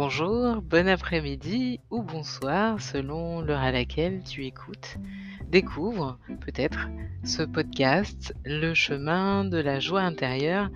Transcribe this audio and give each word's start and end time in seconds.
Bonjour, 0.00 0.62
bon 0.62 0.86
après-midi 0.86 1.80
ou 1.90 2.04
bonsoir 2.04 2.80
selon 2.80 3.40
l'heure 3.40 3.62
à 3.62 3.72
laquelle 3.72 4.22
tu 4.22 4.46
écoutes. 4.46 4.96
Découvre 5.50 6.20
peut-être 6.40 6.88
ce 7.24 7.42
podcast 7.42 8.32
Le 8.44 8.74
chemin 8.74 9.44
de 9.44 9.58
la 9.58 9.80
joie 9.80 10.02
intérieure 10.02 10.70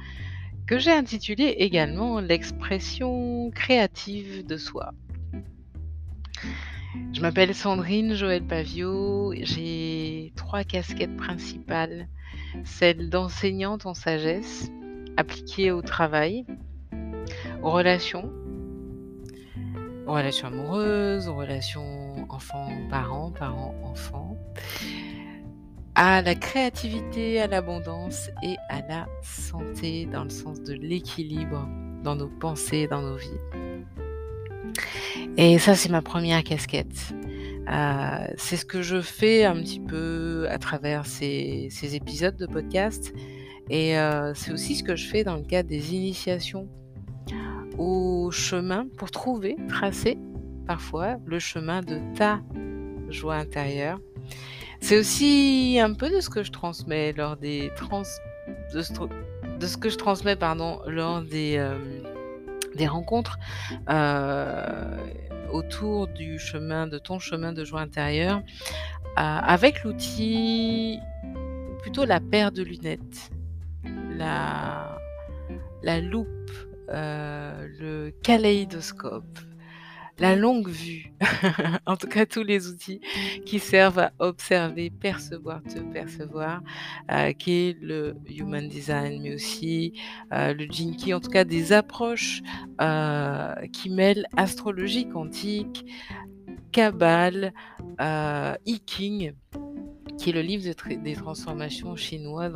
que 0.66 0.76
j'ai 0.76 0.90
intitulé 0.90 1.44
également 1.44 2.18
l'expression 2.18 3.52
créative 3.54 4.44
de 4.44 4.56
soi. 4.56 4.92
Je 7.12 7.20
m'appelle 7.20 7.54
Sandrine 7.54 8.14
Joël 8.14 8.42
Pavio, 8.42 9.32
j'ai 9.36 10.32
trois 10.34 10.64
casquettes 10.64 11.16
principales, 11.16 12.08
celle 12.64 13.08
d'enseignante 13.08 13.86
en 13.86 13.94
sagesse 13.94 14.72
appliquée 15.16 15.70
au 15.70 15.80
travail, 15.80 16.44
aux 17.62 17.70
relations 17.70 18.32
amoureuses, 20.06 21.28
aux 21.28 21.34
relations 21.34 22.26
enfants-parents, 22.28 23.32
parents-enfants, 23.32 24.36
à 25.94 26.22
la 26.22 26.34
créativité, 26.34 27.40
à 27.40 27.46
l'abondance 27.46 28.30
et 28.42 28.56
à 28.68 28.80
la 28.88 29.06
santé 29.22 30.06
dans 30.06 30.24
le 30.24 30.30
sens 30.30 30.60
de 30.60 30.72
l'équilibre 30.72 31.68
dans 32.02 32.16
nos 32.16 32.28
pensées, 32.28 32.86
dans 32.86 33.02
nos 33.02 33.16
vies. 33.16 33.28
Et 35.36 35.58
ça, 35.58 35.74
c'est 35.74 35.90
ma 35.90 36.02
première 36.02 36.42
casquette. 36.42 37.14
Euh, 37.70 38.26
c'est 38.36 38.56
ce 38.56 38.64
que 38.64 38.82
je 38.82 39.00
fais 39.00 39.44
un 39.44 39.54
petit 39.54 39.80
peu 39.80 40.46
à 40.50 40.58
travers 40.58 41.06
ces, 41.06 41.68
épisodes 41.94 42.36
de 42.36 42.46
podcast. 42.46 43.12
Et 43.70 43.98
euh, 43.98 44.34
c'est 44.34 44.52
aussi 44.52 44.74
ce 44.74 44.82
que 44.82 44.96
je 44.96 45.06
fais 45.06 45.24
dans 45.24 45.36
le 45.36 45.44
cadre 45.44 45.68
des 45.68 45.94
initiations 45.94 46.68
au 47.78 48.30
chemin 48.30 48.86
pour 48.96 49.10
trouver, 49.10 49.56
tracer 49.68 50.18
parfois 50.66 51.16
le 51.26 51.38
chemin 51.38 51.80
de 51.80 51.98
ta 52.16 52.40
joie 53.08 53.36
intérieure. 53.36 53.98
C'est 54.80 54.98
aussi 54.98 55.78
un 55.80 55.94
peu 55.94 56.10
de 56.10 56.20
ce 56.20 56.28
que 56.28 56.42
je 56.42 56.50
transmets 56.50 57.12
lors 57.12 57.36
des 57.36 57.70
trans 57.76 58.02
de 58.74 58.82
ce, 58.82 59.76
que 59.76 59.88
je 59.88 59.96
transmets 59.96 60.34
pardon 60.34 60.80
lors 60.86 61.22
des 61.22 61.56
euh, 61.56 61.78
des 62.74 62.88
rencontres 62.88 63.38
euh, 63.88 64.96
autour 65.52 66.08
du 66.08 66.38
chemin 66.38 66.86
de 66.88 66.98
ton 66.98 67.18
chemin 67.20 67.52
de 67.52 67.64
joie 67.64 67.80
intérieure 67.80 68.38
euh, 68.38 69.14
avec 69.16 69.84
l'outil 69.84 70.98
plutôt 71.82 72.04
la 72.04 72.18
paire 72.18 72.50
de 72.50 72.62
lunettes 72.62 73.30
la 74.16 74.98
la 75.82 76.00
loupe 76.00 76.28
euh, 76.92 77.68
le 77.80 78.10
kaléidoscope, 78.22 79.38
la 80.18 80.36
longue 80.36 80.68
vue, 80.68 81.12
en 81.86 81.96
tout 81.96 82.06
cas 82.06 82.26
tous 82.26 82.42
les 82.42 82.68
outils 82.68 83.00
qui 83.46 83.58
servent 83.58 83.98
à 83.98 84.12
observer, 84.18 84.90
percevoir, 84.90 85.62
te 85.62 85.78
percevoir, 85.80 86.62
euh, 87.10 87.32
qui 87.32 87.52
est 87.52 87.78
le 87.80 88.14
Human 88.28 88.68
Design, 88.68 89.22
mais 89.22 89.34
aussi 89.34 89.94
euh, 90.32 90.52
le 90.52 90.66
Jinki, 90.66 91.14
en 91.14 91.20
tout 91.20 91.30
cas 91.30 91.44
des 91.44 91.72
approches 91.72 92.42
qui 93.72 93.90
mêlent 93.90 94.26
astrologie 94.36 95.08
quantique, 95.08 95.86
Kabbale, 96.72 97.52
Iking, 98.66 99.32
qui 100.22 100.30
est 100.30 100.32
le 100.32 100.42
livre 100.42 100.62
des 101.02 101.14
transformations 101.16 101.96
chinois. 101.96 102.48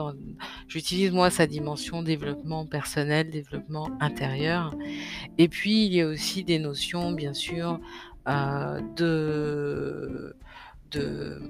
J'utilise 0.69 1.11
moi 1.11 1.31
sa 1.31 1.49
dimension 1.49 2.01
développement 2.01 2.65
personnel, 2.65 3.29
développement 3.29 3.91
intérieur. 3.99 4.73
Et 5.37 5.49
puis 5.49 5.87
il 5.87 5.93
y 5.93 6.01
a 6.01 6.07
aussi 6.07 6.45
des 6.45 6.61
notions, 6.61 7.11
bien 7.11 7.35
sûr, 7.35 7.81
euh, 8.29 8.81
de, 8.95 10.37
de 10.93 11.43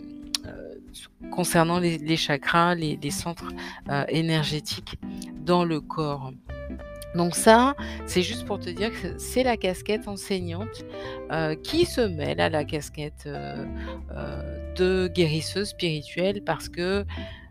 euh, 0.46 0.74
concernant 1.30 1.78
les, 1.80 2.16
chakras, 2.16 2.74
les, 2.74 3.10
centres 3.10 3.52
euh, 3.90 4.06
énergétiques 4.08 4.98
dans 5.44 5.66
le 5.66 5.82
corps. 5.82 6.32
Donc 7.16 7.34
ça, 7.34 7.74
c'est 8.06 8.22
juste 8.22 8.46
pour 8.46 8.58
te 8.58 8.70
dire 8.70 8.90
que 8.90 9.18
c'est 9.18 9.42
la 9.42 9.56
casquette 9.56 10.06
enseignante 10.06 10.84
euh, 11.32 11.54
qui 11.54 11.86
se 11.86 12.00
mêle 12.00 12.40
à 12.40 12.50
la 12.50 12.64
casquette 12.64 13.24
euh, 13.26 13.64
euh, 14.12 14.74
de 14.74 15.08
guérisseuse 15.08 15.68
spirituelle 15.68 16.42
parce 16.44 16.68
que 16.68 17.04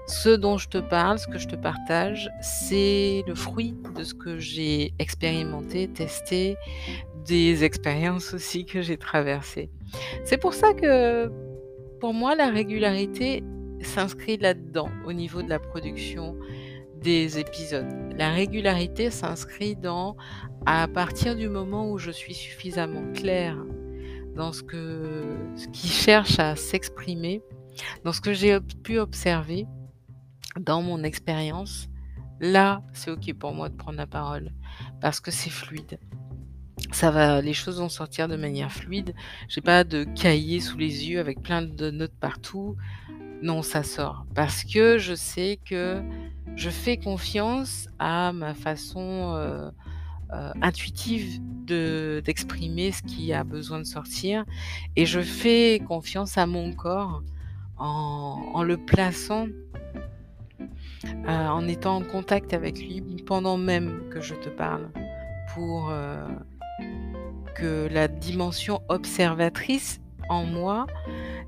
ce 0.07 0.29
dont 0.29 0.57
je 0.57 0.69
te 0.69 0.77
parle, 0.77 1.17
ce 1.17 1.27
que 1.27 1.39
je 1.39 1.47
te 1.47 1.55
partage, 1.55 2.29
c'est 2.41 3.23
le 3.27 3.33
fruit 3.33 3.75
de 3.95 4.03
ce 4.03 4.13
que 4.13 4.37
j'ai 4.37 4.93
expérimenté, 4.99 5.87
testé, 5.87 6.57
des 7.25 7.63
expériences 7.63 8.35
aussi 8.35 8.65
que 8.65 8.83
j'ai 8.83 8.97
traversées. 8.97 9.71
C'est 10.23 10.37
pour 10.37 10.53
ça 10.53 10.75
que 10.75 11.31
pour 11.99 12.13
moi, 12.13 12.35
la 12.35 12.49
régularité 12.49 13.43
s'inscrit 13.81 14.37
là-dedans 14.37 14.89
au 15.07 15.13
niveau 15.13 15.41
de 15.41 15.49
la 15.49 15.57
production 15.57 16.35
des 17.05 17.37
épisodes. 17.37 17.85
La 18.17 18.31
régularité 18.31 19.11
s'inscrit 19.11 19.75
dans 19.75 20.17
à 20.65 20.87
partir 20.87 21.35
du 21.35 21.47
moment 21.47 21.91
où 21.91 21.99
je 21.99 22.09
suis 22.09 22.33
suffisamment 22.33 23.13
claire 23.13 23.55
dans 24.35 24.51
ce, 24.51 24.63
que, 24.63 25.37
ce 25.55 25.67
qui 25.67 25.87
cherche 25.87 26.39
à 26.39 26.55
s'exprimer, 26.55 27.43
dans 28.03 28.11
ce 28.11 28.21
que 28.21 28.33
j'ai 28.33 28.59
pu 28.59 28.97
observer 28.97 29.67
dans 30.59 30.81
mon 30.81 31.03
expérience, 31.03 31.89
là, 32.39 32.81
c'est 32.91 33.11
OK 33.11 33.31
pour 33.33 33.53
moi 33.53 33.69
de 33.69 33.75
prendre 33.75 33.99
la 33.99 34.07
parole 34.07 34.51
parce 34.99 35.19
que 35.19 35.29
c'est 35.29 35.51
fluide. 35.51 35.99
Ça 36.91 37.11
va, 37.11 37.39
les 37.39 37.53
choses 37.53 37.79
vont 37.79 37.89
sortir 37.89 38.27
de 38.27 38.35
manière 38.35 38.71
fluide. 38.71 39.13
J'ai 39.47 39.61
pas 39.61 39.83
de 39.83 40.05
cahier 40.05 40.59
sous 40.59 40.79
les 40.79 41.07
yeux 41.07 41.19
avec 41.19 41.43
plein 41.43 41.61
de 41.61 41.91
notes 41.91 42.17
partout. 42.19 42.75
Non, 43.41 43.61
ça 43.61 43.83
sort. 43.83 44.25
Parce 44.33 44.63
que 44.63 44.97
je 44.97 45.13
sais 45.13 45.59
que 45.65 46.01
je 46.55 46.69
fais 46.69 46.97
confiance 46.97 47.87
à 47.99 48.31
ma 48.31 48.53
façon 48.53 49.33
euh, 49.35 49.69
euh, 50.33 50.51
intuitive 50.61 51.39
d'exprimer 51.65 52.91
ce 52.91 53.01
qui 53.03 53.33
a 53.33 53.43
besoin 53.43 53.79
de 53.79 53.85
sortir. 53.85 54.45
Et 54.95 55.05
je 55.05 55.19
fais 55.19 55.81
confiance 55.85 56.37
à 56.37 56.45
mon 56.45 56.73
corps 56.73 57.23
en, 57.77 58.63
le 58.63 58.77
plaçant, 58.77 59.47
euh, 60.59 61.47
en 61.47 61.67
étant 61.67 61.97
en 61.97 62.01
contact 62.01 62.53
avec 62.53 62.79
lui 62.79 63.01
pendant 63.25 63.57
même 63.57 64.07
que 64.09 64.21
je 64.21 64.35
te 64.35 64.49
parle 64.49 64.89
pour 65.53 65.91
que 67.55 67.87
la 67.91 68.07
dimension 68.07 68.81
observatrice 68.89 70.01
en 70.29 70.45
moi, 70.45 70.87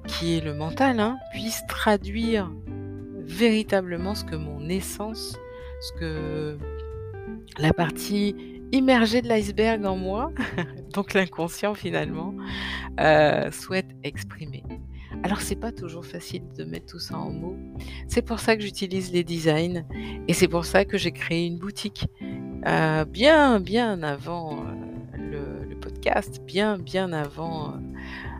qui 0.07 0.37
est 0.37 0.41
le 0.41 0.53
mental, 0.53 0.99
hein, 0.99 1.17
puisse 1.33 1.63
traduire 1.67 2.51
véritablement 3.25 4.15
ce 4.15 4.23
que 4.23 4.35
mon 4.35 4.67
essence, 4.69 5.37
ce 5.81 5.99
que 5.99 6.57
la 7.59 7.73
partie 7.73 8.35
immergée 8.71 9.21
de 9.21 9.27
l'iceberg 9.27 9.85
en 9.85 9.95
moi, 9.95 10.31
donc 10.93 11.13
l'inconscient 11.13 11.73
finalement, 11.73 12.33
euh, 12.99 13.51
souhaite 13.51 13.89
exprimer. 14.03 14.63
Alors 15.23 15.41
c'est 15.41 15.55
pas 15.55 15.71
toujours 15.71 16.05
facile 16.05 16.43
de 16.57 16.63
mettre 16.63 16.85
tout 16.87 16.99
ça 16.99 17.17
en 17.17 17.31
mots. 17.31 17.57
C'est 18.07 18.21
pour 18.21 18.39
ça 18.39 18.55
que 18.55 18.61
j'utilise 18.61 19.11
les 19.11 19.23
designs 19.23 19.83
et 20.27 20.33
c'est 20.33 20.47
pour 20.47 20.65
ça 20.65 20.85
que 20.85 20.97
j'ai 20.97 21.11
créé 21.11 21.45
une 21.45 21.57
boutique 21.57 22.07
euh, 22.67 23.05
bien 23.05 23.59
bien 23.59 24.03
avant 24.03 24.59
euh, 24.59 25.65
le, 25.67 25.75
podcast, 25.79 26.41
bien 26.45 26.77
bien 26.77 27.13
avant 27.13 27.75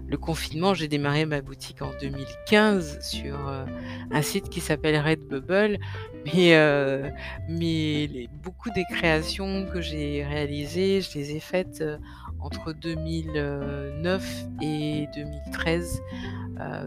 le 0.07 0.18
confinement, 0.18 0.73
j'ai 0.73 0.88
démarré 0.88 1.25
ma 1.25 1.41
boutique 1.41 1.81
en 1.81 1.91
2015 2.00 3.00
sur 3.01 3.47
euh, 3.50 3.66
un 4.12 4.22
site 4.22 4.50
qui 4.50 4.62
s'appelle 4.62 4.97
Redbubble. 4.97 5.79
Mais, 6.25 6.56
euh, 6.56 7.09
mais 7.50 8.29
beaucoup 8.44 8.69
des 8.71 8.86
créations 8.89 9.65
que 9.65 9.81
j'ai 9.81 10.24
réalisées, 10.24 11.01
je 11.01 11.18
les 11.18 11.36
ai 11.36 11.39
faites 11.39 11.81
euh, 11.81 11.98
entre 12.39 12.74
2009 12.74 14.45
et 14.62 15.07
2013, 15.15 16.01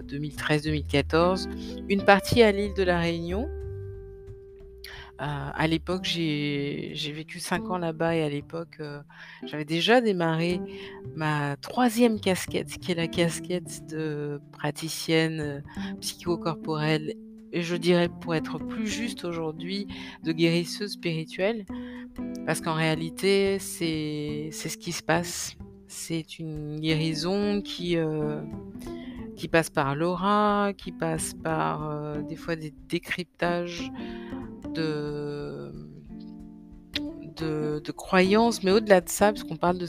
2013-2014. 0.07 1.49
Une 1.89 2.03
partie 2.03 2.43
à 2.43 2.53
l'île 2.53 2.75
de 2.75 2.83
la 2.83 2.99
Réunion, 2.99 3.49
à 5.21 5.67
l'époque, 5.67 6.05
j'ai 6.05 7.13
vécu 7.15 7.41
cinq 7.41 7.71
ans 7.71 7.79
là-bas 7.79 8.17
et 8.17 8.23
à 8.23 8.29
l'époque, 8.29 8.81
j'avais 9.45 9.67
déjà 9.67 10.01
démarré 10.01 10.61
ma 11.15 11.57
troisième 11.57 12.21
casquette, 12.21 12.79
qui 12.79 12.93
est 12.93 12.95
la 12.95 13.07
casquette 13.07 13.87
de 13.89 14.41
praticienne 14.53 15.63
psychocorporelle 16.01 17.15
et 17.53 17.63
je 17.63 17.77
dirais 17.77 18.09
pour 18.09 18.35
être 18.35 18.59
plus 18.59 18.87
juste 18.87 19.25
aujourd'hui, 19.25 19.87
de 20.23 20.33
guérisseuse 20.33 20.93
spirituelle, 20.93 21.65
parce 22.47 22.61
qu'en 22.61 22.75
réalité, 22.75 23.59
c'est 23.59 24.51
ce 24.53 24.77
qui 24.77 24.93
se 24.93 25.03
passe. 25.03 25.57
C'est 25.89 26.39
une 26.39 26.79
guérison 26.79 27.61
qui, 27.61 27.97
qui 29.37 29.49
passe 29.49 29.71
par 29.71 29.97
l'aura, 29.97 30.73
qui 30.77 30.93
passe 30.93 31.35
par 31.35 32.23
des 32.23 32.37
fois 32.37 32.55
des 32.55 32.73
décryptages 32.89 33.91
de, 34.73 35.73
de, 37.37 37.93
croyances, 37.93 38.63
mais 38.63 38.71
au-delà 38.71 39.01
de 39.01 39.09
ça, 39.09 39.33
parce 39.33 39.45
qu'on 39.45 39.57
parle 39.57 39.79
de 39.79 39.87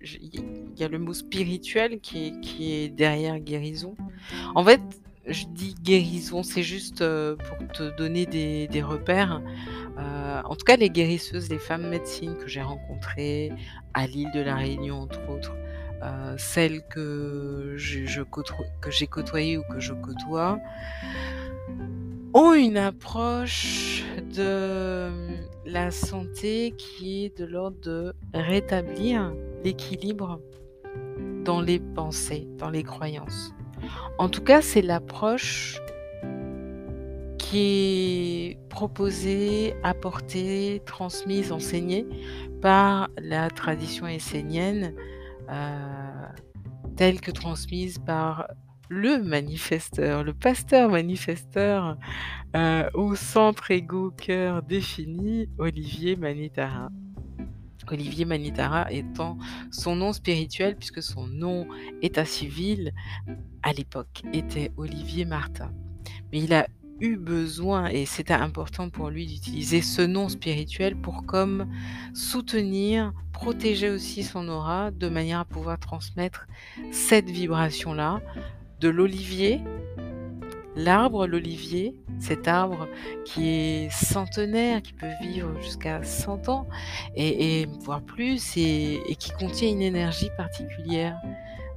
il 0.00 0.78
y 0.78 0.84
a 0.84 0.88
le 0.88 0.98
mot 0.98 1.12
spirituel 1.12 2.00
qui 2.00 2.28
est, 2.28 2.40
qui 2.40 2.72
est 2.72 2.88
derrière 2.88 3.40
guérison. 3.40 3.96
En 4.54 4.64
fait, 4.64 4.80
je 5.26 5.44
dis 5.46 5.74
guérison, 5.82 6.42
c'est 6.42 6.62
juste 6.62 6.98
pour 6.98 7.68
te 7.74 7.96
donner 7.96 8.26
des, 8.26 8.82
repères. 8.82 9.42
en 9.96 10.54
tout 10.54 10.64
cas, 10.64 10.76
les 10.76 10.90
guérisseuses, 10.90 11.48
les 11.50 11.58
femmes 11.58 11.88
médecines 11.88 12.36
que 12.36 12.46
j'ai 12.46 12.62
rencontrées 12.62 13.52
à 13.94 14.06
l'île 14.06 14.30
de 14.32 14.40
la 14.40 14.54
Réunion, 14.54 15.00
entre 15.00 15.20
autres, 15.28 15.54
celles 16.36 16.82
que 16.88 17.74
j'ai 17.76 18.06
côtoyées 19.10 19.58
ou 19.58 19.62
que 19.70 19.80
je 19.80 19.92
côtoie, 19.92 20.58
ont 22.34 22.54
une 22.54 22.76
approche 22.76 24.04
de 24.34 25.10
la 25.64 25.90
santé 25.90 26.74
qui 26.76 27.24
est 27.24 27.38
de 27.38 27.44
l'ordre 27.44 27.78
de 27.80 28.12
rétablir 28.34 29.32
l'équilibre 29.64 30.40
dans 31.44 31.60
les 31.60 31.78
pensées, 31.78 32.48
dans 32.58 32.70
les 32.70 32.82
croyances. 32.82 33.52
En 34.18 34.28
tout 34.28 34.42
cas, 34.42 34.60
c'est 34.60 34.82
l'approche 34.82 35.80
qui 37.38 38.50
est 38.50 38.58
proposée, 38.68 39.74
apportée, 39.82 40.82
transmise, 40.84 41.52
enseignée 41.52 42.06
par 42.60 43.08
la 43.16 43.48
tradition 43.48 44.06
essénienne, 44.06 44.94
euh, 45.50 46.26
telle 46.96 47.20
que 47.20 47.30
transmise 47.30 47.98
par 47.98 48.48
le 48.88 49.22
manifesteur, 49.22 50.24
le 50.24 50.32
pasteur 50.32 50.90
manifesteur 50.90 51.98
euh, 52.56 52.88
au 52.94 53.14
centre 53.14 53.70
égo 53.70 54.10
cœur 54.10 54.62
défini, 54.62 55.48
Olivier 55.58 56.16
Manitara. 56.16 56.88
Olivier 57.90 58.24
Manitara 58.24 58.90
étant 58.92 59.38
son 59.70 59.96
nom 59.96 60.12
spirituel, 60.12 60.76
puisque 60.76 61.02
son 61.02 61.26
nom 61.26 61.66
état 62.02 62.24
civil 62.24 62.92
à 63.62 63.72
l'époque 63.72 64.22
était 64.32 64.72
Olivier 64.76 65.24
Martin. 65.24 65.72
Mais 66.32 66.40
il 66.40 66.52
a 66.52 66.66
eu 67.00 67.16
besoin, 67.16 67.86
et 67.86 68.06
c'était 68.06 68.34
important 68.34 68.90
pour 68.90 69.08
lui 69.08 69.26
d'utiliser 69.26 69.82
ce 69.82 70.02
nom 70.02 70.28
spirituel 70.28 70.96
pour 70.96 71.24
comme 71.26 71.66
soutenir, 72.12 73.12
protéger 73.32 73.88
aussi 73.88 74.24
son 74.24 74.48
aura, 74.48 74.90
de 74.90 75.08
manière 75.08 75.40
à 75.40 75.44
pouvoir 75.44 75.78
transmettre 75.78 76.46
cette 76.90 77.30
vibration-là 77.30 78.20
de 78.80 78.88
l'olivier, 78.88 79.60
l'arbre, 80.76 81.26
l'olivier, 81.26 81.94
cet 82.20 82.48
arbre 82.48 82.88
qui 83.24 83.48
est 83.48 83.90
centenaire, 83.90 84.82
qui 84.82 84.92
peut 84.92 85.10
vivre 85.20 85.60
jusqu'à 85.60 86.02
100 86.02 86.48
ans, 86.48 86.68
et, 87.16 87.66
voire 87.80 88.02
plus, 88.02 88.56
et, 88.56 89.00
qui 89.18 89.30
contient 89.32 89.68
une 89.68 89.82
énergie 89.82 90.30
particulière 90.36 91.16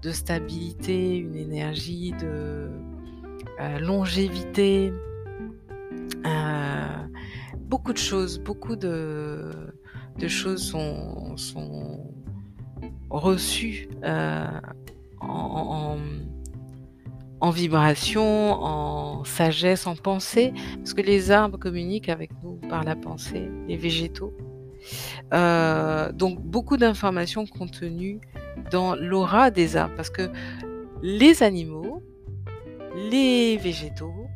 de 0.01 0.11
stabilité, 0.11 1.17
une 1.17 1.35
énergie 1.35 2.11
de 2.19 2.69
euh, 3.59 3.79
longévité, 3.79 4.91
euh, 6.25 6.87
beaucoup 7.59 7.93
de 7.93 7.97
choses, 7.97 8.39
beaucoup 8.39 8.75
de, 8.75 9.51
choses 10.27 10.63
sont, 10.63 11.35
reçues 13.09 13.89
euh, 14.03 14.47
en 15.19 15.97
en 15.97 15.97
vibration, 17.49 18.53
en 18.53 19.23
sagesse, 19.23 19.87
en 19.87 19.95
pensée, 19.95 20.53
parce 20.77 20.93
que 20.93 21.01
les 21.01 21.31
arbres 21.31 21.57
communiquent 21.57 22.09
avec 22.09 22.29
nous 22.43 22.57
par 22.69 22.83
la 22.83 22.95
pensée, 22.95 23.49
les 23.67 23.77
végétaux. 23.77 24.33
Euh, 25.33 26.11
donc 26.11 26.39
beaucoup 26.39 26.77
d'informations 26.77 27.45
contenues 27.47 28.19
dans 28.69 28.95
l'aura 28.95 29.49
des 29.49 29.75
arbres, 29.75 29.95
parce 29.95 30.09
que 30.11 30.29
les 31.01 31.41
animaux, 31.41 32.03
les 32.95 33.57
végétaux, 33.57 34.27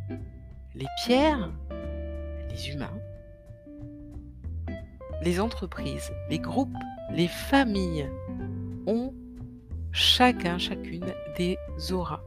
les 0.73 0.87
pierres, 1.03 1.51
les 2.49 2.69
humains, 2.69 2.97
les 5.21 5.39
entreprises, 5.39 6.11
les 6.29 6.39
groupes, 6.39 6.75
les 7.11 7.27
familles 7.27 8.09
ont 8.87 9.13
chacun, 9.91 10.57
chacune 10.57 11.05
des 11.37 11.57
auras. 11.91 12.21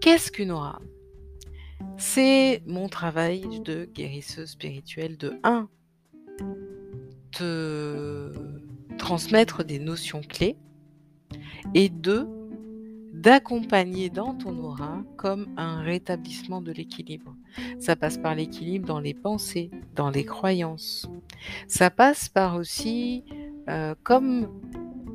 Qu'est-ce 0.00 0.32
qu'une 0.32 0.50
aura? 0.50 0.80
C'est 1.98 2.62
mon 2.66 2.88
travail 2.88 3.60
de 3.60 3.84
guérisseuse 3.84 4.48
spirituelle 4.48 5.18
de 5.18 5.38
1. 5.44 5.68
Te 7.32 8.32
transmettre 8.96 9.62
des 9.62 9.78
notions 9.78 10.22
clés 10.22 10.56
et 11.74 11.90
2. 11.90 12.26
D'accompagner 13.12 14.08
dans 14.08 14.34
ton 14.34 14.58
aura 14.58 15.02
comme 15.18 15.48
un 15.58 15.82
rétablissement 15.82 16.62
de 16.62 16.72
l'équilibre. 16.72 17.36
Ça 17.78 17.94
passe 17.94 18.16
par 18.16 18.34
l'équilibre 18.34 18.86
dans 18.86 19.00
les 19.00 19.12
pensées, 19.12 19.70
dans 19.94 20.08
les 20.08 20.24
croyances. 20.24 21.06
Ça 21.68 21.90
passe 21.90 22.30
par 22.30 22.56
aussi 22.56 23.24
euh, 23.68 23.94
comme 24.02 24.48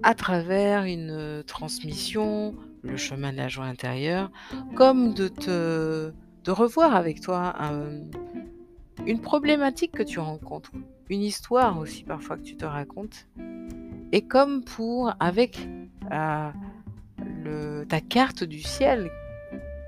à 0.03 0.13
travers 0.13 0.83
une 0.83 1.43
transmission 1.47 2.55
le 2.85 2.97
chemin 2.97 3.31
de 3.31 3.37
la 3.37 3.47
joie 3.47 3.65
intérieure, 3.65 4.31
comme 4.75 5.13
de 5.13 5.27
te 5.27 6.11
de 6.45 6.51
revoir 6.51 6.95
avec 6.95 7.21
toi 7.21 7.55
une 9.05 9.19
problématique 9.19 9.91
que 9.91 10.03
tu 10.03 10.19
rencontres, 10.19 10.71
une 11.09 11.21
histoire 11.21 11.79
aussi 11.79 12.03
parfois 12.03 12.37
que 12.37 12.43
tu 12.43 12.55
te 12.55 12.65
racontes, 12.65 13.27
et 14.11 14.21
comme 14.21 14.63
pour 14.63 15.11
avec 15.19 15.67
euh, 16.11 16.51
ta 17.85 17.99
carte 17.99 18.43
du 18.43 18.61
ciel 18.61 19.09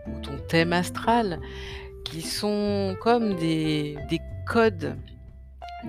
ou 0.07 0.19
ton 0.21 0.37
thème 0.47 0.73
astral, 0.73 1.39
qui 2.03 2.21
sont 2.21 2.95
comme 3.01 3.35
des, 3.35 3.97
des 4.09 4.19
codes, 4.47 4.97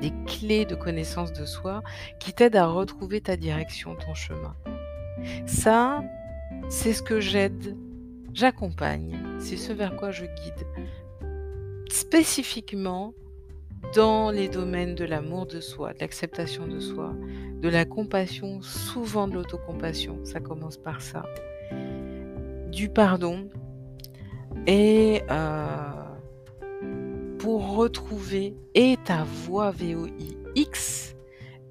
des 0.01 0.13
clés 0.27 0.67
de 0.67 0.75
connaissance 0.75 1.33
de 1.33 1.47
soi 1.47 1.83
qui 2.21 2.33
t'aident 2.33 2.57
à 2.57 2.67
retrouver 2.67 3.21
ta 3.21 3.37
direction, 3.37 3.97
ton 3.97 4.15
chemin. 4.15 4.55
Ça, 5.47 6.03
c'est 6.69 6.93
ce 6.93 7.03
que 7.03 7.19
j'aide, 7.19 7.76
j'accompagne, 8.35 9.17
c'est 9.38 9.56
ce 9.56 9.73
vers 9.73 9.97
quoi 9.97 10.11
je 10.11 10.25
guide. 10.25 10.67
Spécifiquement 11.91 13.15
dans 13.94 14.31
les 14.31 14.49
domaines 14.49 14.94
de 14.94 15.05
l'amour 15.05 15.47
de 15.47 15.61
soi, 15.61 15.94
de 15.94 16.00
l'acceptation 16.00 16.67
de 16.67 16.79
soi, 16.79 17.14
de 17.61 17.69
la 17.69 17.85
compassion, 17.85 18.61
souvent 18.61 19.28
de 19.28 19.35
l'autocompassion, 19.35 20.19
ça 20.25 20.40
commence 20.40 20.76
par 20.76 21.00
ça, 21.00 21.25
du 22.71 22.90
pardon, 22.90 23.49
et 24.66 25.23
euh, 25.31 25.76
pour 27.38 27.76
retrouver 27.76 28.54
et 28.75 28.99
ta 29.04 29.25
voix 29.25 29.71
VOIX 29.71 31.16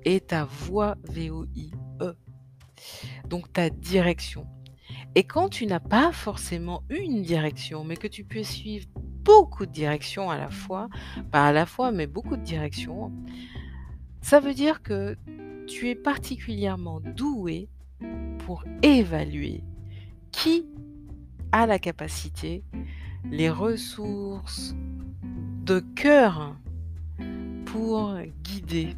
et 0.05 0.19
ta 0.21 0.45
voix 0.45 0.95
VOIE, 1.03 1.71
donc 3.29 3.53
ta 3.53 3.69
direction. 3.69 4.47
Et 5.17 5.23
quand 5.23 5.49
tu 5.49 5.65
n'as 5.65 5.79
pas 5.79 6.11
forcément 6.11 6.83
une 6.91 7.23
direction, 7.23 7.83
mais 7.83 7.97
que 7.97 8.05
tu 8.05 8.23
peux 8.23 8.43
suivre 8.43 8.85
beaucoup 8.95 9.65
de 9.65 9.71
directions 9.71 10.29
à 10.29 10.37
la 10.37 10.51
fois, 10.51 10.89
pas 11.31 11.47
à 11.47 11.51
la 11.51 11.65
fois, 11.65 11.91
mais 11.91 12.05
beaucoup 12.05 12.37
de 12.37 12.43
directions, 12.43 13.11
ça 14.21 14.39
veut 14.39 14.53
dire 14.53 14.83
que 14.83 15.17
tu 15.65 15.89
es 15.89 15.95
particulièrement 15.95 16.99
doué 16.99 17.67
pour 18.45 18.63
évaluer 18.83 19.63
qui 20.29 20.67
a 21.51 21.65
la 21.65 21.79
capacité, 21.79 22.63
les 23.31 23.49
ressources 23.49 24.75
de 25.63 25.79
cœur 25.79 26.55
pour 27.65 28.13
guider 28.43 28.95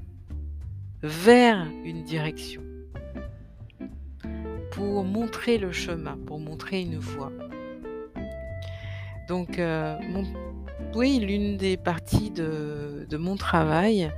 vers 1.01 1.65
une 1.85 2.03
direction 2.03 2.68
pour 4.79 5.03
montrer 5.03 5.57
le 5.57 5.73
chemin, 5.73 6.17
pour 6.25 6.39
montrer 6.39 6.79
une 6.79 6.97
voie. 6.97 7.33
Donc, 9.27 9.59
euh, 9.59 9.97
oui, 10.95 11.19
l'une 11.19 11.57
des 11.57 11.75
parties 11.75 12.31
de, 12.31 13.05
mon 13.17 13.35
travail 13.35 14.09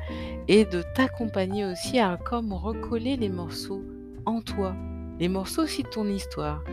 est 0.47 0.71
de 0.71 0.83
t'accompagner 0.93 1.65
aussi 1.65 1.97
à 1.97 2.15
comme 2.23 2.53
recoller 2.53 3.17
les 3.17 3.27
morceaux 3.27 3.81
en 4.27 4.41
toi, 4.41 4.75
les 5.19 5.29
morceaux 5.29 5.63
aussi 5.63 5.81
de 5.81 5.89
ton 5.89 6.07
histoire, 6.07 6.63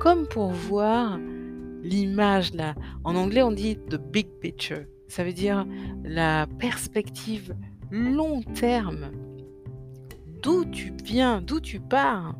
comme 0.00 0.26
pour 0.26 0.50
voir 0.50 1.16
l'image 1.84 2.52
là. 2.52 2.74
En 3.04 3.14
anglais, 3.14 3.44
on 3.44 3.52
dit 3.52 3.76
the 3.76 3.96
big 3.96 4.26
picture. 4.40 4.86
Ça 5.06 5.22
veut 5.22 5.32
dire 5.32 5.64
la 6.02 6.48
perspective 6.58 7.54
long 7.92 8.42
terme. 8.42 9.12
D'où 10.42 10.64
tu 10.64 10.92
viens, 11.04 11.40
d'où 11.40 11.60
tu 11.60 11.78
pars. 11.78 12.34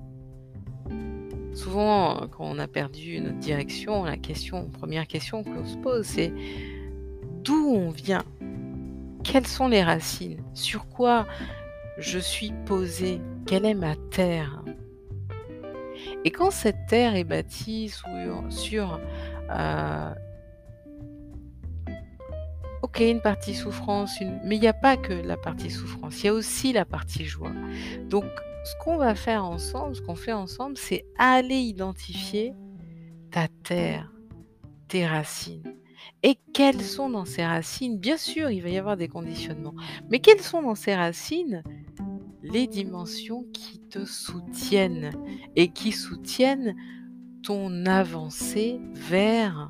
Souvent, 1.57 2.29
quand 2.29 2.45
on 2.45 2.59
a 2.59 2.69
perdu 2.69 3.19
notre 3.19 3.39
direction, 3.39 4.05
la 4.05 4.19
question, 4.19 4.69
première 4.69 5.07
question 5.07 5.43
qu'on 5.43 5.65
se 5.65 5.79
pose, 5.79 6.05
c'est 6.05 6.31
d'où 7.43 7.73
on 7.75 7.89
vient? 7.89 8.25
Quelles 9.25 9.47
sont 9.47 9.67
les 9.67 9.83
racines? 9.83 10.43
Sur 10.53 10.87
quoi 10.87 11.27
je 11.97 12.19
suis 12.19 12.53
posée? 12.67 13.23
Quelle 13.47 13.65
est 13.65 13.75
ma 13.75 13.97
terre? 14.11 14.63
Et 16.27 16.31
quand 16.31 16.51
cette 16.51 16.87
terre 16.89 17.17
est 17.17 17.25
bâtie 17.25 17.91
sur, 18.51 19.01
euh, 19.51 20.15
ok, 22.83 23.01
une 23.01 23.23
partie 23.23 23.55
souffrance, 23.55 24.21
mais 24.45 24.57
il 24.57 24.61
n'y 24.61 24.69
a 24.69 24.75
pas 24.75 24.99
que 24.99 25.15
la 25.15 25.39
partie 25.39 25.71
souffrance, 25.71 26.23
il 26.23 26.27
y 26.27 26.29
a 26.29 26.35
aussi 26.35 26.75
la 26.75 26.85
partie 26.85 27.25
joie. 27.25 27.53
Donc, 28.11 28.27
ce 28.67 28.75
qu'on 28.81 28.97
va 28.97 29.15
faire 29.15 29.45
ensemble, 29.45 29.95
ce 29.95 30.03
qu'on 30.03 30.17
fait 30.17 30.33
ensemble, 30.33 30.77
c'est 30.77 31.05
aller 31.19 31.61
identifier 31.61 32.53
ta 33.31 33.47
terre, 33.63 34.13
tes 34.89 35.07
racines. 35.07 35.77
Et 36.25 36.37
quelles 36.53 36.83
sont 36.83 37.09
dans 37.09 37.25
ces 37.25 37.47
racines? 37.47 37.99
Bien 37.99 38.17
sûr, 38.17 38.51
il 38.51 38.63
va 38.63 38.69
y 38.69 38.77
avoir 38.77 38.97
des 38.97 39.07
conditionnements, 39.07 39.75
mais 40.11 40.19
quelles 40.19 40.41
sont 40.41 40.63
dans 40.63 40.75
ces 40.75 40.97
racines 40.97 41.63
les 42.43 42.67
dimensions 42.67 43.45
qui 43.53 43.79
te 43.79 44.05
soutiennent 44.05 45.13
et 45.55 45.69
qui 45.69 45.93
soutiennent 45.93 46.75
ton 47.45 47.87
avancée 47.87 48.81
vers 48.95 49.69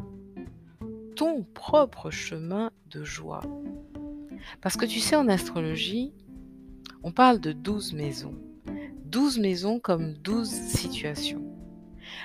ton 1.16 1.44
propre 1.52 2.10
chemin 2.10 2.70
de 2.90 3.04
joie? 3.04 3.42
Parce 4.62 4.78
que 4.78 4.86
tu 4.86 5.00
sais, 5.00 5.16
en 5.16 5.28
astrologie, 5.28 6.14
on 7.02 7.12
parle 7.12 7.40
de 7.40 7.52
douze 7.52 7.92
maisons. 7.92 8.45
Douze 9.04 9.38
maisons 9.38 9.78
comme 9.78 10.14
douze 10.14 10.50
situations. 10.50 11.44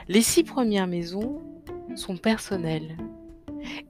Les 0.08 0.22
six 0.22 0.44
premières 0.44 0.88
maisons 0.88 1.42
sont 1.96 2.18
personnelles. 2.18 2.98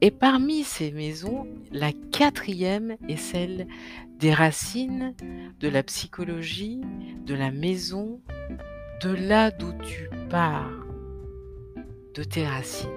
Et 0.02 0.12
parmi 0.12 0.64
ces 0.64 0.92
maisons, 0.92 1.48
la 1.72 1.92
quatrième 2.12 2.98
est 3.08 3.18
celle 3.18 3.68
des 4.20 4.34
racines, 4.34 5.16
de 5.60 5.68
la 5.68 5.84
psychologie, 5.84 6.82
de 7.26 7.34
la 7.34 7.52
maison, 7.52 8.20
de 9.02 9.10
là 9.10 9.52
d'où 9.52 9.72
tu 9.84 10.10
pars, 10.30 10.86
de 12.14 12.24
tes 12.24 12.46
racines. 12.46 12.90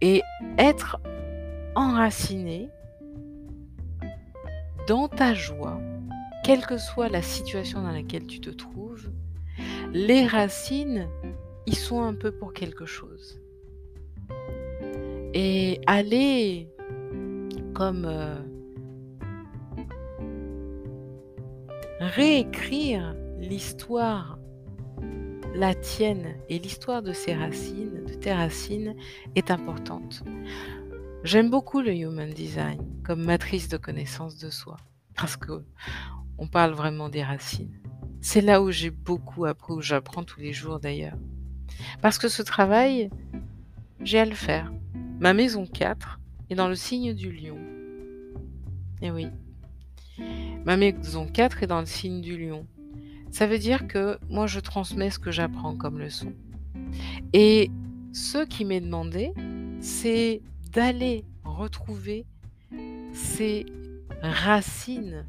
Et 0.00 0.22
être 0.58 1.00
enraciné 1.74 2.68
dans 4.86 5.08
ta 5.08 5.34
joie, 5.34 5.80
quelle 6.46 6.64
que 6.64 6.78
soit 6.78 7.08
la 7.08 7.22
situation 7.22 7.82
dans 7.82 7.90
laquelle 7.90 8.24
tu 8.24 8.40
te 8.40 8.50
trouves, 8.50 9.10
les 9.92 10.24
racines, 10.24 11.08
ils 11.66 11.74
sont 11.74 12.00
un 12.00 12.14
peu 12.14 12.30
pour 12.30 12.52
quelque 12.52 12.86
chose. 12.86 13.40
Et 15.34 15.80
aller 15.88 16.68
comme 17.74 18.04
euh, 18.04 18.38
réécrire 21.98 23.16
l'histoire, 23.40 24.38
la 25.52 25.74
tienne 25.74 26.36
et 26.48 26.60
l'histoire 26.60 27.02
de 27.02 27.12
ses 27.12 27.34
racines, 27.34 28.04
de 28.04 28.14
tes 28.14 28.32
racines, 28.32 28.94
est 29.34 29.50
importante. 29.50 30.22
J'aime 31.24 31.50
beaucoup 31.50 31.80
le 31.80 31.92
Human 31.92 32.30
Design 32.30 32.78
comme 33.04 33.24
matrice 33.24 33.68
de 33.68 33.78
connaissance 33.78 34.38
de 34.38 34.48
soi, 34.48 34.76
parce 35.16 35.36
que 35.36 35.64
on 36.38 36.46
parle 36.46 36.72
vraiment 36.72 37.08
des 37.08 37.22
racines. 37.22 37.80
C'est 38.20 38.40
là 38.40 38.62
où 38.62 38.70
j'ai 38.70 38.90
beaucoup 38.90 39.44
appris, 39.44 39.72
où 39.72 39.80
j'apprends 39.80 40.24
tous 40.24 40.40
les 40.40 40.52
jours 40.52 40.80
d'ailleurs. 40.80 41.18
Parce 42.02 42.18
que 42.18 42.28
ce 42.28 42.42
travail, 42.42 43.10
j'ai 44.00 44.18
à 44.18 44.24
le 44.24 44.34
faire. 44.34 44.72
Ma 45.20 45.34
maison 45.34 45.66
4 45.66 46.20
est 46.50 46.54
dans 46.54 46.68
le 46.68 46.74
signe 46.74 47.14
du 47.14 47.32
lion. 47.32 47.58
Eh 49.02 49.10
oui, 49.10 49.28
Ma 50.64 50.76
maison 50.76 51.26
4 51.26 51.62
est 51.62 51.66
dans 51.66 51.80
le 51.80 51.86
signe 51.86 52.20
du 52.20 52.36
lion. 52.36 52.66
Ça 53.30 53.46
veut 53.46 53.58
dire 53.58 53.86
que 53.86 54.18
moi, 54.28 54.46
je 54.46 54.60
transmets 54.60 55.10
ce 55.10 55.18
que 55.18 55.30
j'apprends 55.30 55.76
comme 55.76 55.98
leçon. 55.98 56.32
Et 57.32 57.70
ce 58.12 58.44
qui 58.44 58.64
m'est 58.64 58.80
demandé, 58.80 59.32
c'est 59.80 60.42
d'aller 60.72 61.24
retrouver 61.44 62.26
ces 63.12 63.66
racines 64.22 65.26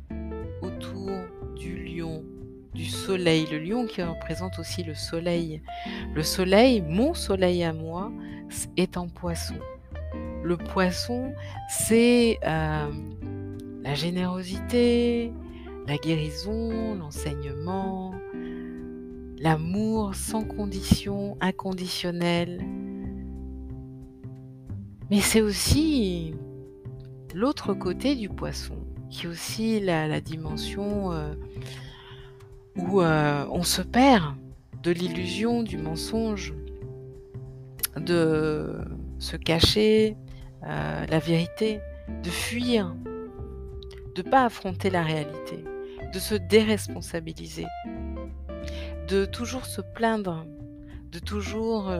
autour 0.61 1.09
du 1.55 1.83
lion, 1.83 2.23
du 2.73 2.85
soleil. 2.85 3.47
Le 3.51 3.59
lion 3.59 3.85
qui 3.85 4.01
représente 4.01 4.59
aussi 4.59 4.83
le 4.83 4.93
soleil. 4.93 5.61
Le 6.13 6.23
soleil, 6.23 6.81
mon 6.81 7.13
soleil 7.13 7.63
à 7.63 7.73
moi, 7.73 8.11
est 8.77 8.97
en 8.97 9.07
poisson. 9.07 9.55
Le 10.43 10.57
poisson, 10.57 11.33
c'est 11.69 12.39
euh, 12.45 12.89
la 13.83 13.95
générosité, 13.95 15.31
la 15.87 15.97
guérison, 15.97 16.95
l'enseignement, 16.95 18.13
l'amour 19.39 20.15
sans 20.15 20.43
condition, 20.43 21.37
inconditionnel. 21.41 22.61
Mais 25.09 25.21
c'est 25.21 25.41
aussi 25.41 26.33
l'autre 27.33 27.73
côté 27.73 28.15
du 28.15 28.29
poisson, 28.29 28.75
qui 29.09 29.25
est 29.25 29.29
aussi 29.29 29.79
la, 29.79 30.21
dimension 30.21 31.11
euh, 31.11 31.33
où 32.75 33.01
euh, 33.01 33.45
on 33.51 33.63
se 33.63 33.81
perd 33.81 34.35
de 34.83 34.91
l'illusion, 34.91 35.63
du 35.63 35.77
mensonge, 35.77 36.53
de 37.95 38.79
se 39.19 39.35
cacher 39.35 40.15
euh, 40.63 41.05
la 41.05 41.19
vérité, 41.19 41.79
de 42.23 42.29
fuir 42.29 42.95
de 44.15 44.23
ne 44.23 44.29
pas 44.31 44.45
affronter 44.45 44.89
la 44.89 45.03
réalité, 45.03 45.63
de 46.11 46.17
se 46.17 46.33
déresponsabiliser, 46.33 47.67
de 49.07 49.25
toujours 49.25 49.67
se 49.67 49.81
plaindre, 49.93 50.43
de 51.11 51.19
toujours 51.19 51.91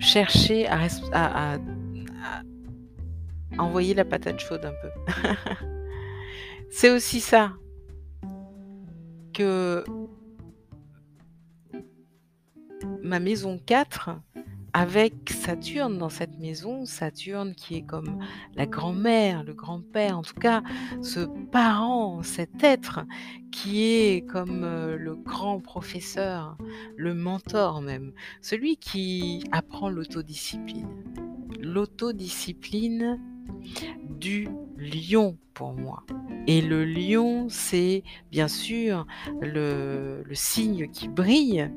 chercher 0.00 0.66
à, 0.66 0.88
envoyer 3.58 3.94
la 3.94 4.04
patate 4.04 4.38
chaude 4.40 4.64
un 4.64 4.74
peu. 4.82 5.12
C'est 6.70 6.90
aussi 6.90 7.20
ça 7.20 7.52
que 9.32 9.84
ma 13.02 13.20
maison 13.20 13.58
4 13.64 14.10
avec 14.72 15.30
Saturne 15.30 15.96
dans 15.96 16.10
cette 16.10 16.38
maison, 16.38 16.84
Saturne 16.84 17.54
qui 17.54 17.76
est 17.76 17.86
comme 17.86 18.18
la 18.56 18.66
grand-mère, 18.66 19.42
le 19.42 19.54
grand-père, 19.54 20.18
en 20.18 20.22
tout 20.22 20.34
cas 20.34 20.62
ce 21.00 21.20
parent, 21.50 22.22
cet 22.22 22.62
être 22.62 23.00
qui 23.50 23.84
est 23.84 24.28
comme 24.28 24.64
euh, 24.64 24.98
le 24.98 25.14
grand 25.14 25.60
professeur, 25.60 26.58
le 26.94 27.14
mentor 27.14 27.80
même, 27.80 28.12
celui 28.42 28.76
qui 28.76 29.44
apprend 29.50 29.88
l'autodiscipline. 29.88 30.90
L'autodiscipline 31.58 33.18
du 34.08 34.48
lion 34.76 35.36
pour 35.54 35.72
moi. 35.72 36.04
Et 36.46 36.60
le 36.60 36.84
lion, 36.84 37.48
c'est 37.48 38.02
bien 38.30 38.48
sûr 38.48 39.06
le, 39.40 40.22
signe 40.32 40.88
qui 40.90 41.08
brille 41.08 41.70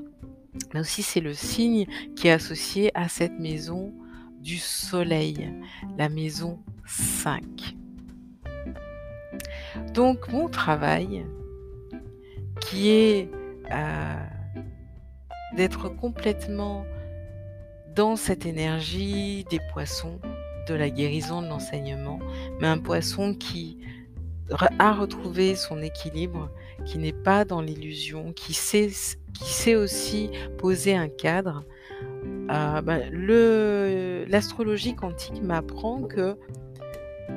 mais 0.73 0.79
aussi 0.79 1.03
c'est 1.03 1.19
le 1.19 1.33
signe 1.33 1.85
qui 2.15 2.27
est 2.27 2.31
associé 2.31 2.91
à 2.95 3.07
cette 3.07 3.39
maison 3.39 3.93
du 4.41 4.57
soleil, 4.57 5.53
la 5.97 6.09
maison 6.09 6.59
5. 6.85 7.43
Donc 9.93 10.27
mon 10.29 10.49
travail, 10.49 11.25
qui 12.61 12.89
est 12.89 13.29
euh, 13.71 14.25
d'être 15.55 15.89
complètement 15.89 16.85
dans 17.95 18.15
cette 18.15 18.45
énergie 18.45 19.45
des 19.49 19.59
poissons, 19.71 20.19
de 20.69 20.75
la 20.75 20.89
guérison, 20.89 21.41
de 21.41 21.47
l'enseignement, 21.47 22.19
mais 22.59 22.67
un 22.67 22.77
poisson 22.77 23.33
qui 23.33 23.77
a 24.79 24.93
retrouvé 24.93 25.55
son 25.55 25.81
équilibre, 25.81 26.49
qui 26.85 26.97
n'est 26.97 27.13
pas 27.13 27.45
dans 27.45 27.61
l'illusion, 27.61 28.33
qui 28.33 28.53
sait 28.53 29.75
aussi 29.75 30.29
poser 30.57 30.95
un 30.95 31.09
cadre. 31.09 31.63
Euh, 32.51 32.81
ben, 32.81 33.11
l'astrologie 34.27 34.95
quantique 34.95 35.41
m'apprend 35.43 36.01
que, 36.03 36.35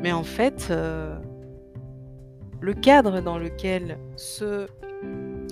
mais 0.02 0.12
en 0.12 0.22
fait, 0.22 0.68
euh, 0.70 1.18
le 2.60 2.72
cadre 2.72 3.20
dans 3.20 3.38
lequel 3.38 3.98
ce, 4.16 4.66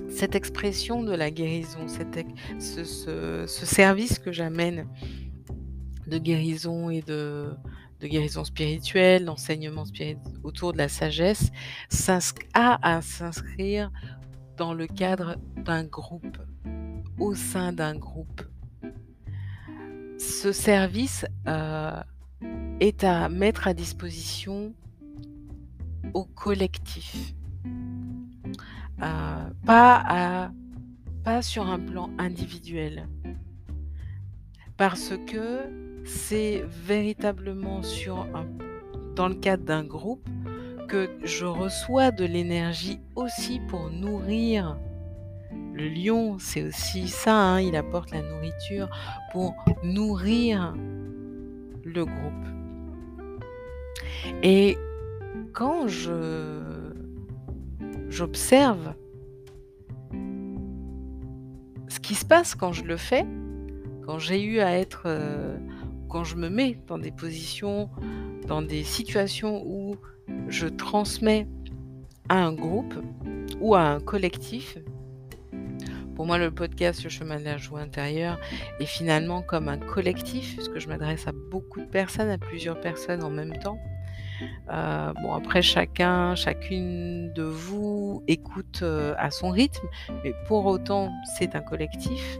cette 0.09 0.35
expression 0.35 1.03
de 1.03 1.13
la 1.13 1.29
guérison, 1.29 1.87
ce, 1.87 2.83
ce, 3.45 3.65
service 3.65 4.17
que 4.17 4.31
j'amène 4.31 4.87
de 6.11 6.17
guérison 6.17 6.89
et 6.89 7.01
de, 7.01 7.55
de 8.01 8.07
guérison 8.07 8.43
spirituelle, 8.43 9.25
d'enseignement 9.25 9.85
spirituel 9.85 10.21
autour 10.43 10.73
de 10.73 10.77
la 10.77 10.89
sagesse, 10.89 11.51
a 12.53 12.79
à 12.87 13.01
s'inscrire 13.01 13.89
dans 14.57 14.73
le 14.73 14.87
cadre 14.87 15.37
d'un 15.55 15.85
groupe, 15.85 16.37
au 17.17 17.33
sein 17.33 17.71
d'un 17.71 17.95
groupe. 17.95 18.41
Ce 20.19 20.51
service 20.51 21.25
euh, 21.47 21.99
est 22.79 23.03
à 23.03 23.29
mettre 23.29 23.67
à 23.67 23.73
disposition 23.73 24.75
au 26.13 26.25
collectif, 26.25 27.33
euh, 29.01 29.49
pas 29.65 30.03
à 30.05 30.51
pas 31.23 31.41
sur 31.43 31.67
un 31.67 31.79
plan 31.79 32.09
individuel. 32.17 33.07
Parce 34.75 35.13
que 35.27 35.90
c'est 36.05 36.63
véritablement 36.85 37.83
sur 37.83 38.27
dans 39.15 39.27
le 39.27 39.35
cadre 39.35 39.63
d'un 39.63 39.83
groupe 39.83 40.27
que 40.87 41.09
je 41.23 41.45
reçois 41.45 42.11
de 42.11 42.25
l'énergie 42.25 42.99
aussi 43.15 43.61
pour 43.67 43.89
nourrir. 43.89 44.77
Le 45.73 45.87
lion, 45.87 46.37
c'est 46.37 46.63
aussi 46.63 47.07
ça, 47.07 47.35
hein, 47.35 47.61
il 47.61 47.75
apporte 47.75 48.11
la 48.11 48.21
nourriture 48.21 48.89
pour 49.31 49.55
nourrir 49.83 50.73
le 51.83 52.05
groupe. 52.05 52.45
Et 54.43 54.77
quand 55.53 55.87
je 55.87 56.91
j'observe 58.09 58.93
ce 61.87 61.99
qui 62.01 62.15
se 62.15 62.25
passe 62.25 62.55
quand 62.55 62.73
je 62.73 62.83
le 62.83 62.97
fais, 62.97 63.25
quand 64.05 64.19
j'ai 64.19 64.43
eu 64.43 64.59
à 64.59 64.77
être, 64.77 65.03
euh, 65.05 65.57
quand 66.11 66.25
je 66.25 66.35
me 66.35 66.49
mets 66.49 66.77
dans 66.87 66.97
des 66.97 67.11
positions, 67.11 67.89
dans 68.45 68.61
des 68.61 68.83
situations 68.83 69.63
où 69.65 69.95
je 70.49 70.67
transmets 70.67 71.47
à 72.27 72.43
un 72.43 72.53
groupe 72.53 72.93
ou 73.61 73.75
à 73.75 73.81
un 73.81 73.99
collectif. 74.01 74.77
Pour 76.15 76.25
moi, 76.25 76.37
le 76.37 76.51
podcast 76.51 77.03
Le 77.03 77.09
chemin 77.09 77.39
de 77.39 77.45
la 77.45 77.57
joie 77.57 77.79
intérieure 77.79 78.39
est 78.79 78.85
finalement 78.85 79.41
comme 79.41 79.69
un 79.69 79.77
collectif, 79.77 80.55
puisque 80.55 80.79
je 80.79 80.87
m'adresse 80.89 81.27
à 81.27 81.31
beaucoup 81.31 81.79
de 81.79 81.85
personnes, 81.85 82.29
à 82.29 82.37
plusieurs 82.37 82.79
personnes 82.79 83.23
en 83.23 83.29
même 83.29 83.57
temps. 83.57 83.79
Euh, 84.71 85.13
bon, 85.21 85.33
après, 85.33 85.61
chacun, 85.61 86.35
chacune 86.35 87.31
de 87.33 87.43
vous 87.43 88.23
écoute 88.27 88.81
euh, 88.83 89.13
à 89.17 89.31
son 89.31 89.49
rythme, 89.49 89.87
mais 90.23 90.33
pour 90.47 90.65
autant, 90.65 91.09
c'est 91.37 91.55
un 91.55 91.61
collectif. 91.61 92.39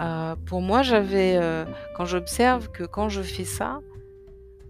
Euh, 0.00 0.36
pour 0.46 0.60
moi, 0.60 0.82
j'avais, 0.82 1.38
quand 1.96 2.04
j'observe 2.04 2.70
que 2.70 2.84
quand 2.84 3.08
je 3.08 3.22
fais 3.22 3.44
ça, 3.44 3.80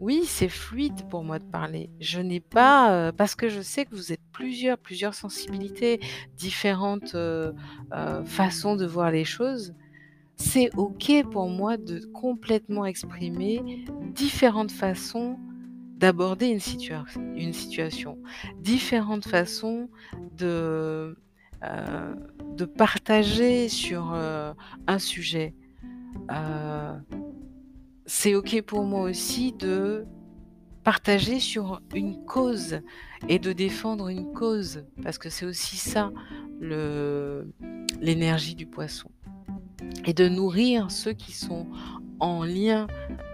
oui, 0.01 0.25
c'est 0.27 0.49
fluide 0.49 1.09
pour 1.09 1.25
moi 1.25 1.39
de 1.39 1.45
parler. 1.45 1.89
Je 2.01 2.21
n'ai 2.21 2.41
pas, 2.41 3.13
parce 3.13 3.35
que 3.35 3.49
je 3.49 3.61
sais 3.61 3.87
que 3.87 3.95
vous 3.95 4.13
êtes 4.13 4.21
plusieurs, 4.33 4.77
plusieurs 4.77 5.15
sensibilités, 5.15 6.01
différentes 6.37 7.17
façons 8.25 8.77
de 8.77 8.87
voir 8.87 9.11
les 9.11 9.25
choses. 9.25 9.75
C'est 10.37 10.71
ok 10.77 11.25
pour 11.31 11.49
moi 11.49 11.77
de 11.77 12.01
complètement 12.13 12.85
exprimer 12.85 13.85
différentes 14.15 14.73
façons 14.73 15.39
d'aborder 15.97 16.49
une, 16.49 16.61
situation, 16.61 18.19
différentes 18.59 19.27
façons 19.27 19.89
de, 20.37 21.17
euh, 21.65 22.15
de 22.57 22.65
partager 22.65 23.69
sur 23.69 24.13
euh, 24.15 24.53
un 24.87 24.99
sujet. 24.99 25.55
Euh, 26.31 26.97
c'est 28.07 28.35
OK 28.37 28.63
pour 28.63 28.85
moi 28.85 29.03
aussi 29.03 29.53
de 29.53 30.07
partager 30.85 31.41
sur 31.41 31.81
une 31.95 32.25
cause 32.27 32.81
et 33.29 33.39
de 33.41 33.53
défendre 33.53 34.09
une 34.09 34.33
cause, 34.33 34.85
parce 35.03 35.19
que 35.19 35.31
c'est 35.31 35.47
aussi 35.47 35.77
ça 35.77 36.13
l'énergie 38.01 38.55
du 38.55 38.67
poisson. 38.67 39.11
Et 40.05 40.13
de 40.13 40.29
nourrir 40.29 40.91
ceux 40.91 41.13
qui 41.13 41.33
sont 41.33 41.67
en 42.21 42.45
lien 42.45 42.87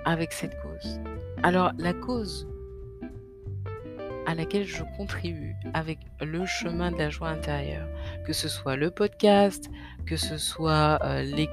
avec 0.07 0.33
cette 0.33 0.57
cause. 0.63 1.01
Alors 1.43 1.73
la 1.77 1.93
cause 1.93 2.49
à 4.27 4.35
laquelle 4.35 4.67
je 4.67 4.83
contribue 4.97 5.55
avec 5.75 5.99
le 6.21 6.47
chemin 6.47 6.91
de 6.91 6.97
la 6.97 7.11
joie 7.11 7.29
intérieure, 7.29 7.89
que 8.27 8.33
ce 8.33 8.49
soit 8.49 8.77
le 8.77 8.91
podcast, 8.91 9.71
que 10.07 10.17
ce 10.17 10.37
soit 10.37 10.99
euh, 11.03 11.23
les, 11.23 11.49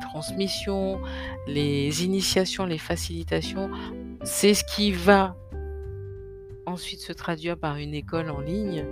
transmissions, 0.00 1.00
les 1.46 2.04
initiations, 2.04 2.64
les 2.64 2.78
facilitations, 2.78 3.70
c'est 4.22 4.54
ce 4.54 4.64
qui 4.64 4.92
va 4.92 5.36
ensuite 6.66 7.00
se 7.00 7.12
traduire 7.12 7.58
par 7.58 7.76
une 7.76 7.92
école 7.92 8.30
en 8.30 8.40
ligne 8.40 8.86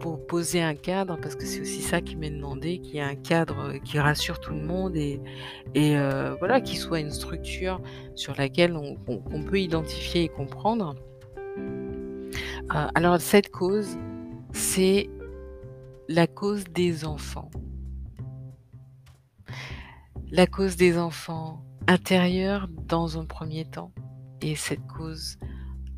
pour 0.00 0.26
poser 0.26 0.62
un 0.62 0.74
cadre, 0.74 1.18
parce 1.20 1.34
que 1.34 1.46
c'est 1.46 1.62
aussi 1.62 1.80
ça 1.80 2.02
qui 2.02 2.14
m'est 2.16 2.30
demandé, 2.30 2.78
qu'il 2.78 2.96
y 2.96 2.98
ait 2.98 3.02
un 3.02 3.16
cadre 3.16 3.78
qui 3.82 3.98
rassure 3.98 4.38
tout 4.38 4.52
le 4.52 4.60
monde 4.60 4.94
et, 4.94 5.18
et 5.74 5.96
euh, 5.96 6.34
voilà, 6.38 6.60
qui 6.60 6.76
soit 6.76 7.00
une 7.00 7.10
structure 7.10 7.80
sur 8.14 8.36
laquelle 8.36 8.76
on 8.76 9.42
peut 9.42 9.60
identifier 9.60 10.24
et 10.24 10.28
comprendre. 10.28 10.94
Euh, 12.74 12.86
alors 12.94 13.20
cette 13.20 13.50
cause, 13.50 13.96
c'est 14.52 15.08
la 16.08 16.26
cause 16.26 16.64
des 16.64 17.04
enfants. 17.04 17.50
La 20.30 20.46
cause 20.46 20.76
des 20.76 20.98
enfants 20.98 21.64
intérieurs 21.86 22.68
dans 22.86 23.18
un 23.18 23.24
premier 23.24 23.64
temps. 23.64 23.92
Et 24.40 24.54
cette 24.54 24.86
cause 24.86 25.38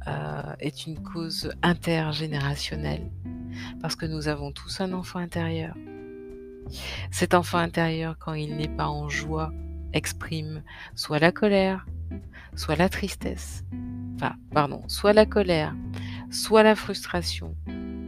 euh, 0.06 0.54
est 0.60 0.86
une 0.86 1.02
cause 1.02 1.52
intergénérationnelle. 1.62 3.10
Parce 3.82 3.96
que 3.96 4.06
nous 4.06 4.28
avons 4.28 4.52
tous 4.52 4.80
un 4.80 4.92
enfant 4.92 5.18
intérieur. 5.18 5.74
Cet 7.10 7.34
enfant 7.34 7.58
intérieur, 7.58 8.16
quand 8.18 8.34
il 8.34 8.56
n'est 8.56 8.68
pas 8.68 8.86
en 8.86 9.08
joie, 9.08 9.52
exprime 9.92 10.62
soit 10.94 11.18
la 11.18 11.32
colère, 11.32 11.86
soit 12.54 12.76
la 12.76 12.88
tristesse. 12.88 13.64
Enfin, 14.14 14.36
pardon, 14.52 14.82
soit 14.86 15.12
la 15.12 15.26
colère, 15.26 15.74
soit 16.30 16.62
la 16.62 16.74
frustration, 16.74 17.56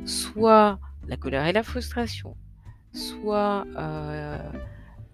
soit 0.05 0.79
la 1.07 1.17
colère 1.17 1.47
et 1.47 1.53
la 1.53 1.63
frustration, 1.63 2.37
soit 2.93 3.67
euh, 3.77 4.39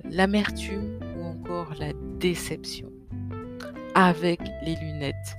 l'amertume 0.04 0.98
ou 1.16 1.24
encore 1.24 1.74
la 1.78 1.92
déception 2.18 2.90
avec 3.94 4.40
les 4.62 4.76
lunettes 4.76 5.36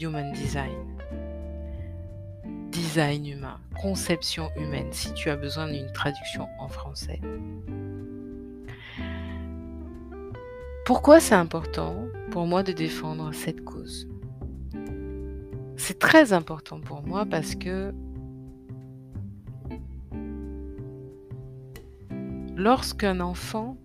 Human 0.00 0.32
Design. 0.32 0.76
Design 2.70 3.26
humain, 3.26 3.58
conception 3.80 4.50
humaine, 4.56 4.92
si 4.92 5.12
tu 5.14 5.30
as 5.30 5.36
besoin 5.36 5.66
d'une 5.72 5.90
traduction 5.92 6.46
en 6.58 6.68
français. 6.68 7.20
Pourquoi 10.84 11.18
c'est 11.18 11.34
important 11.34 12.06
pour 12.30 12.46
moi 12.46 12.62
de 12.62 12.72
défendre 12.72 13.32
cette 13.32 13.64
cause? 13.64 14.06
C'est 15.76 15.98
très 15.98 16.32
important 16.32 16.80
pour 16.80 17.02
moi 17.02 17.26
parce 17.26 17.54
que 17.54 17.92
lorsqu'un 22.56 23.20
enfant 23.20 23.76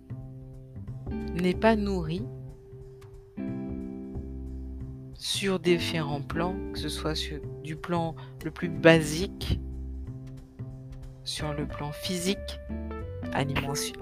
n'est 1.34 1.54
pas 1.54 1.76
nourri 1.76 2.22
sur 5.14 5.60
différents 5.60 6.22
plans, 6.22 6.56
que 6.72 6.78
ce 6.78 6.88
soit 6.88 7.14
du 7.62 7.76
plan 7.76 8.16
le 8.44 8.50
plus 8.50 8.68
basique, 8.68 9.60
sur 11.24 11.52
le 11.52 11.66
plan 11.66 11.92
physique, 11.92 12.58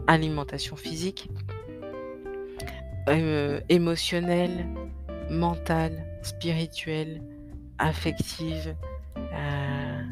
alimentation 0.07 0.77
physique, 0.77 1.29
euh, 3.09 3.61
émotionnelle, 3.69 4.67
mentale, 5.31 6.07
spirituelle, 6.23 7.21
affective, 7.81 8.77
euh, 9.17 10.03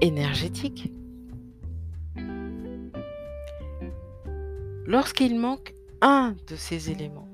énergétique. 0.00 0.92
Lorsqu'il 4.86 5.38
manque 5.38 5.72
un 6.02 6.34
de 6.48 6.56
ces 6.56 6.90
éléments, 6.90 7.28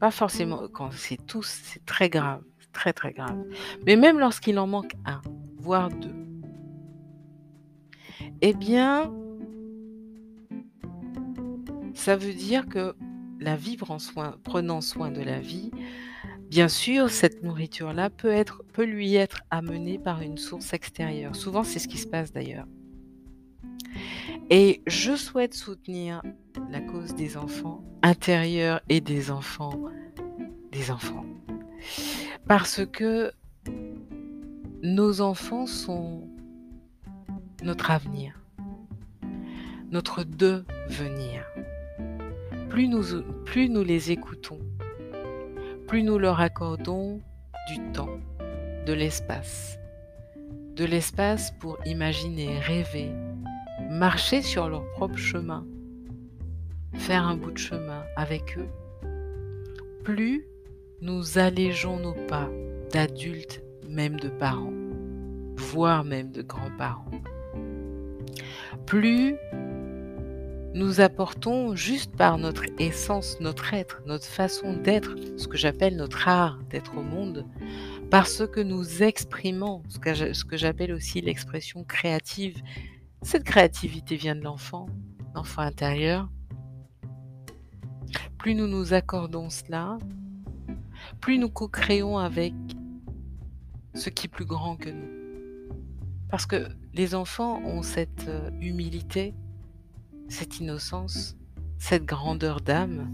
pas 0.00 0.10
forcément 0.10 0.66
quand 0.72 0.90
c'est 0.92 1.24
tous, 1.26 1.60
c'est 1.62 1.84
très 1.84 2.08
grave, 2.08 2.42
très 2.72 2.92
très 2.92 3.12
grave, 3.12 3.38
mais 3.86 3.96
même 3.96 4.18
lorsqu'il 4.18 4.58
en 4.58 4.66
manque 4.66 4.94
un, 5.04 5.20
voire 5.58 5.90
deux, 5.90 6.14
eh 8.40 8.54
bien, 8.54 9.12
ça 11.94 12.16
veut 12.16 12.34
dire 12.34 12.66
que 12.66 12.96
la 13.38 13.56
vivre 13.56 13.90
en 13.90 13.98
soin, 13.98 14.36
prenant 14.42 14.80
soin 14.80 15.10
de 15.10 15.22
la 15.22 15.38
vie, 15.38 15.70
Bien 16.48 16.68
sûr, 16.68 17.10
cette 17.10 17.42
nourriture-là 17.42 18.10
peut, 18.10 18.44
lui 18.84 19.14
être 19.14 19.42
amenée 19.50 19.98
par 19.98 20.22
une 20.22 20.38
source 20.38 20.72
extérieure. 20.72 21.34
Souvent, 21.34 21.64
c'est 21.64 21.78
ce 21.78 21.88
qui 21.88 21.98
se 21.98 22.06
passe 22.06 22.32
d'ailleurs. 22.32 22.66
Et 24.50 24.82
je 24.86 25.16
souhaite 25.16 25.54
soutenir 25.54 26.22
la 26.70 26.80
cause 26.80 27.14
des 27.14 27.36
enfants 27.36 27.82
intérieurs 28.02 28.80
et 28.88 29.00
des 29.00 29.30
enfants 29.30 29.90
des 30.72 30.90
enfants. 30.90 31.24
Parce 32.46 32.84
que 32.86 33.32
nos 34.82 35.20
enfants 35.20 35.66
sont 35.66 36.28
notre 37.62 37.90
avenir, 37.90 38.40
notre 39.90 40.22
devenir. 40.22 41.44
Plus 42.68 42.88
nous 42.88 43.82
les 43.82 44.10
écoutons, 44.12 44.60
plus 45.86 46.02
nous 46.02 46.18
leur 46.18 46.40
accordons 46.40 47.20
du 47.68 47.78
temps, 47.92 48.18
de 48.86 48.92
l'espace. 48.92 49.78
De 50.74 50.84
l'espace 50.84 51.52
pour 51.60 51.78
imaginer, 51.86 52.58
rêver, 52.58 53.12
marcher 53.88 54.42
sur 54.42 54.68
leur 54.68 54.90
propre 54.92 55.16
chemin, 55.16 55.64
faire 56.94 57.26
un 57.26 57.36
bout 57.36 57.52
de 57.52 57.58
chemin 57.58 58.02
avec 58.16 58.58
eux, 58.58 58.68
plus 60.02 60.44
nous 61.00 61.38
allégeons 61.38 61.98
nos 61.98 62.14
pas 62.26 62.48
d'adultes, 62.92 63.62
même 63.88 64.18
de 64.18 64.28
parents, 64.28 64.72
voire 65.56 66.04
même 66.04 66.32
de 66.32 66.42
grands-parents. 66.42 67.10
Plus 68.86 69.36
nous 70.76 71.00
apportons 71.00 71.74
juste 71.74 72.14
par 72.14 72.36
notre 72.36 72.64
essence, 72.78 73.40
notre 73.40 73.72
être, 73.72 74.02
notre 74.04 74.26
façon 74.26 74.74
d'être, 74.74 75.16
ce 75.38 75.48
que 75.48 75.56
j'appelle 75.56 75.96
notre 75.96 76.28
art 76.28 76.58
d'être 76.68 76.98
au 76.98 77.02
monde, 77.02 77.46
parce 78.10 78.46
que 78.46 78.60
nous 78.60 79.02
exprimons, 79.02 79.82
ce 79.88 80.44
que 80.44 80.56
j'appelle 80.58 80.92
aussi 80.92 81.22
l'expression 81.22 81.82
créative. 81.82 82.60
Cette 83.22 83.44
créativité 83.44 84.16
vient 84.16 84.36
de 84.36 84.42
l'enfant, 84.42 84.84
l'enfant 85.34 85.62
intérieur. 85.62 86.28
Plus 88.36 88.54
nous 88.54 88.66
nous 88.66 88.92
accordons 88.92 89.48
cela, 89.48 89.96
plus 91.22 91.38
nous 91.38 91.48
co-créons 91.48 92.18
avec 92.18 92.52
ce 93.94 94.10
qui 94.10 94.26
est 94.26 94.30
plus 94.30 94.44
grand 94.44 94.76
que 94.76 94.90
nous. 94.90 95.08
Parce 96.30 96.44
que 96.44 96.68
les 96.92 97.14
enfants 97.14 97.62
ont 97.64 97.82
cette 97.82 98.28
euh, 98.28 98.50
humilité 98.60 99.32
cette 100.28 100.60
innocence, 100.60 101.36
cette 101.78 102.04
grandeur 102.04 102.60
d'âme, 102.60 103.10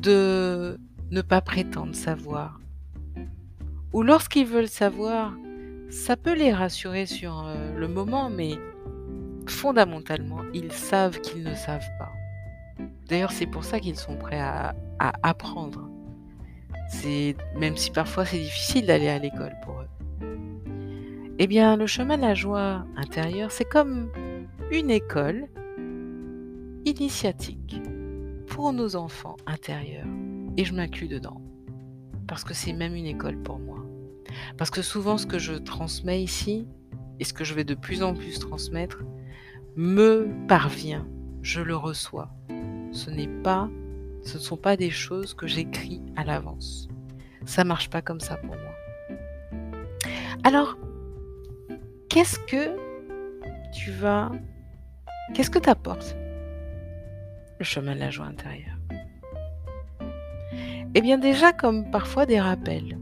de 0.00 0.78
ne 1.10 1.22
pas 1.22 1.40
prétendre 1.40 1.94
savoir. 1.94 2.60
Ou 3.92 4.02
lorsqu'ils 4.02 4.46
veulent 4.46 4.68
savoir, 4.68 5.34
ça 5.90 6.16
peut 6.16 6.34
les 6.34 6.52
rassurer 6.52 7.06
sur 7.06 7.44
euh, 7.46 7.76
le 7.76 7.88
moment, 7.88 8.28
mais 8.28 8.52
fondamentalement, 9.46 10.40
ils 10.52 10.72
savent 10.72 11.20
qu'ils 11.20 11.44
ne 11.44 11.54
savent 11.54 11.88
pas. 11.98 12.12
D'ailleurs, 13.08 13.32
c'est 13.32 13.46
pour 13.46 13.64
ça 13.64 13.78
qu'ils 13.78 13.96
sont 13.96 14.16
prêts 14.16 14.40
à, 14.40 14.74
apprendre. 15.22 15.88
Même 17.56 17.76
si 17.76 17.90
parfois 17.90 18.24
c'est 18.24 18.38
difficile 18.38 18.86
d'aller 18.86 19.08
à 19.08 19.18
l'école 19.18 19.54
pour 19.62 19.80
eux. 19.80 19.88
Eh 21.38 21.46
bien, 21.46 21.76
le 21.76 21.86
chemin 21.86 22.16
de 22.16 22.22
la 22.22 22.34
joie 22.34 22.84
intérieure, 22.96 23.50
c'est 23.50 23.64
comme 23.64 24.08
une 24.70 24.90
école 24.90 25.46
initiatique 26.84 27.80
pour 28.48 28.72
nos 28.72 28.96
enfants 28.96 29.36
intérieurs. 29.46 30.06
Et 30.56 30.64
je 30.64 30.74
m'inclus 30.74 31.08
dedans. 31.08 31.40
Parce 32.26 32.42
que 32.42 32.54
c'est 32.54 32.72
même 32.72 32.94
une 32.94 33.06
école 33.06 33.40
pour 33.42 33.58
moi. 33.58 33.84
Parce 34.56 34.70
que 34.70 34.82
souvent 34.82 35.18
ce 35.18 35.26
que 35.26 35.38
je 35.38 35.52
transmets 35.54 36.22
ici, 36.22 36.66
et 37.20 37.24
ce 37.24 37.32
que 37.32 37.44
je 37.44 37.54
vais 37.54 37.64
de 37.64 37.74
plus 37.74 38.02
en 38.02 38.14
plus 38.14 38.38
transmettre, 38.38 39.02
me 39.76 40.28
parvient. 40.48 41.06
Je 41.42 41.60
le 41.60 41.76
reçois. 41.76 42.30
Ce 42.92 43.10
n'est 43.10 43.28
pas, 43.42 43.70
ce 44.22 44.36
ne 44.38 44.42
sont 44.42 44.56
pas 44.56 44.76
des 44.76 44.90
choses 44.90 45.34
que 45.34 45.46
j'écris 45.46 46.02
à 46.16 46.24
l'avance. 46.24 46.88
Ça 47.44 47.62
marche 47.62 47.88
pas 47.88 48.02
comme 48.02 48.20
ça 48.20 48.36
pour 48.36 48.56
moi. 48.56 48.74
Alors, 50.42 50.76
qu'est-ce 52.08 52.38
que 52.40 52.76
tu 53.72 53.92
vas 53.92 54.32
Qu'est-ce 55.34 55.50
que 55.50 55.58
t'apporte 55.58 56.16
le 57.58 57.64
chemin 57.64 57.94
de 57.94 58.00
la 58.00 58.10
joie 58.10 58.26
intérieure 58.26 58.76
Eh 60.94 61.00
bien 61.00 61.18
déjà 61.18 61.52
comme 61.52 61.90
parfois 61.90 62.26
des 62.26 62.40
rappels 62.40 62.98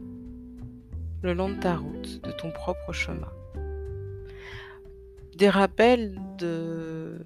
le 1.25 1.33
long 1.33 1.49
de 1.49 1.55
ta 1.55 1.75
route, 1.75 2.21
de 2.23 2.31
ton 2.31 2.51
propre 2.51 2.93
chemin. 2.93 3.31
Des 5.35 5.49
rappels 5.49 6.21
de... 6.37 7.19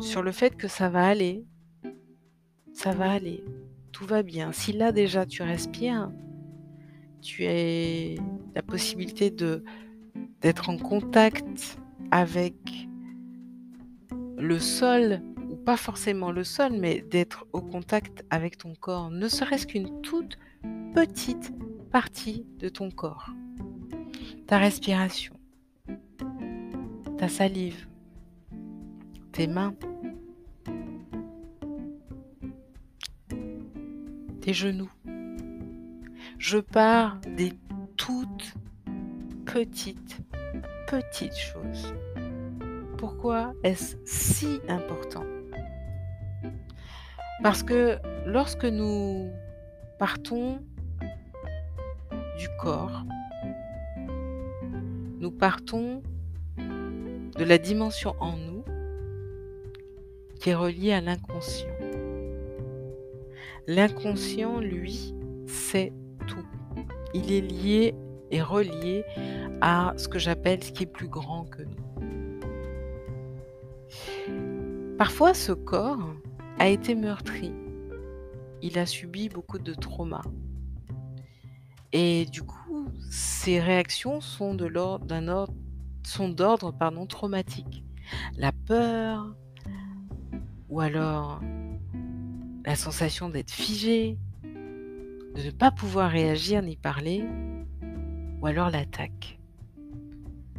sur 0.00 0.22
le 0.22 0.30
fait 0.30 0.56
que 0.56 0.68
ça 0.68 0.88
va 0.88 1.06
aller. 1.06 1.44
Ça 2.72 2.92
va 2.92 3.10
aller. 3.10 3.42
Tout 3.90 4.06
va 4.06 4.22
bien. 4.22 4.52
Si 4.52 4.72
là 4.72 4.92
déjà 4.92 5.26
tu 5.26 5.42
respires, 5.42 6.10
tu 7.20 7.46
as 7.46 8.14
la 8.54 8.62
possibilité 8.62 9.34
d'être 10.40 10.70
en 10.70 10.78
contact 10.78 11.78
avec 12.12 12.54
le 14.42 14.58
sol, 14.58 15.22
ou 15.48 15.56
pas 15.56 15.76
forcément 15.76 16.32
le 16.32 16.42
sol, 16.42 16.72
mais 16.72 17.00
d'être 17.00 17.46
au 17.52 17.62
contact 17.62 18.24
avec 18.28 18.58
ton 18.58 18.74
corps, 18.74 19.10
ne 19.10 19.28
serait-ce 19.28 19.66
qu'une 19.66 20.02
toute 20.02 20.36
petite 20.94 21.52
partie 21.92 22.44
de 22.58 22.68
ton 22.68 22.90
corps. 22.90 23.30
Ta 24.46 24.58
respiration, 24.58 25.34
ta 27.18 27.28
salive, 27.28 27.86
tes 29.30 29.46
mains, 29.46 29.74
tes 34.40 34.52
genoux. 34.52 34.90
Je 36.38 36.58
pars 36.58 37.20
des 37.36 37.52
toutes 37.96 38.54
petites, 39.46 40.18
petites 40.88 41.36
choses 41.36 41.94
pourquoi 43.02 43.52
est-ce 43.64 43.96
si 44.04 44.60
important 44.68 45.24
Parce 47.42 47.64
que 47.64 47.98
lorsque 48.26 48.64
nous 48.64 49.28
partons 49.98 50.60
du 52.38 52.46
corps, 52.60 53.02
nous 55.18 55.32
partons 55.32 56.00
de 56.56 57.42
la 57.42 57.58
dimension 57.58 58.14
en 58.20 58.36
nous 58.36 58.64
qui 60.38 60.50
est 60.50 60.54
reliée 60.54 60.92
à 60.92 61.00
l'inconscient. 61.00 61.74
L'inconscient, 63.66 64.60
lui, 64.60 65.12
c'est 65.48 65.92
tout. 66.28 66.46
Il 67.14 67.32
est 67.32 67.40
lié 67.40 67.96
et 68.30 68.42
relié 68.42 69.02
à 69.60 69.92
ce 69.96 70.06
que 70.06 70.20
j'appelle 70.20 70.62
ce 70.62 70.70
qui 70.70 70.84
est 70.84 70.86
plus 70.86 71.08
grand 71.08 71.46
que 71.46 71.64
nous. 71.64 71.91
Parfois, 75.02 75.34
ce 75.34 75.50
corps 75.50 76.14
a 76.60 76.68
été 76.68 76.94
meurtri. 76.94 77.52
Il 78.62 78.78
a 78.78 78.86
subi 78.86 79.28
beaucoup 79.28 79.58
de 79.58 79.74
traumas. 79.74 80.22
Et 81.90 82.24
du 82.26 82.44
coup, 82.44 82.86
ces 83.10 83.58
réactions 83.58 84.20
sont 84.20 84.54
d'ordre 84.54 85.04
traumatique. 87.08 87.82
La 88.36 88.52
peur 88.52 89.34
ou 90.68 90.78
alors 90.78 91.40
la 92.64 92.76
sensation 92.76 93.28
d'être 93.28 93.50
figé, 93.50 94.16
de 94.44 95.42
ne 95.44 95.50
pas 95.50 95.72
pouvoir 95.72 96.12
réagir 96.12 96.62
ni 96.62 96.76
parler 96.76 97.24
ou 98.40 98.46
alors 98.46 98.70
l'attaque. 98.70 99.40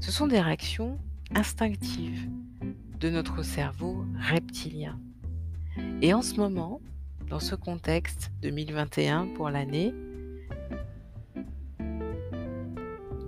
Ce 0.01 0.12
sont 0.12 0.27
des 0.27 0.41
réactions 0.41 0.99
instinctives 1.34 2.29
de 3.03 3.09
notre 3.09 3.43
cerveau 3.43 4.05
reptilien. 4.31 4.97
Et 6.01 6.13
en 6.13 6.21
ce 6.21 6.35
moment, 6.35 6.79
dans 7.29 7.41
ce 7.41 7.53
contexte 7.53 8.31
2021 8.43 9.27
pour 9.35 9.49
l'année, 9.49 9.93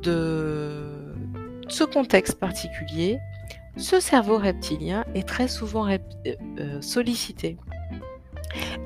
de 0.02 1.14
ce 1.68 1.84
contexte 1.84 2.40
particulier, 2.40 3.20
ce 3.76 4.00
cerveau 4.00 4.38
reptilien 4.38 5.04
est 5.14 5.28
très 5.28 5.50
souvent 5.50 5.90
euh, 5.90 5.98
euh, 6.60 6.82
sollicité. 6.82 7.58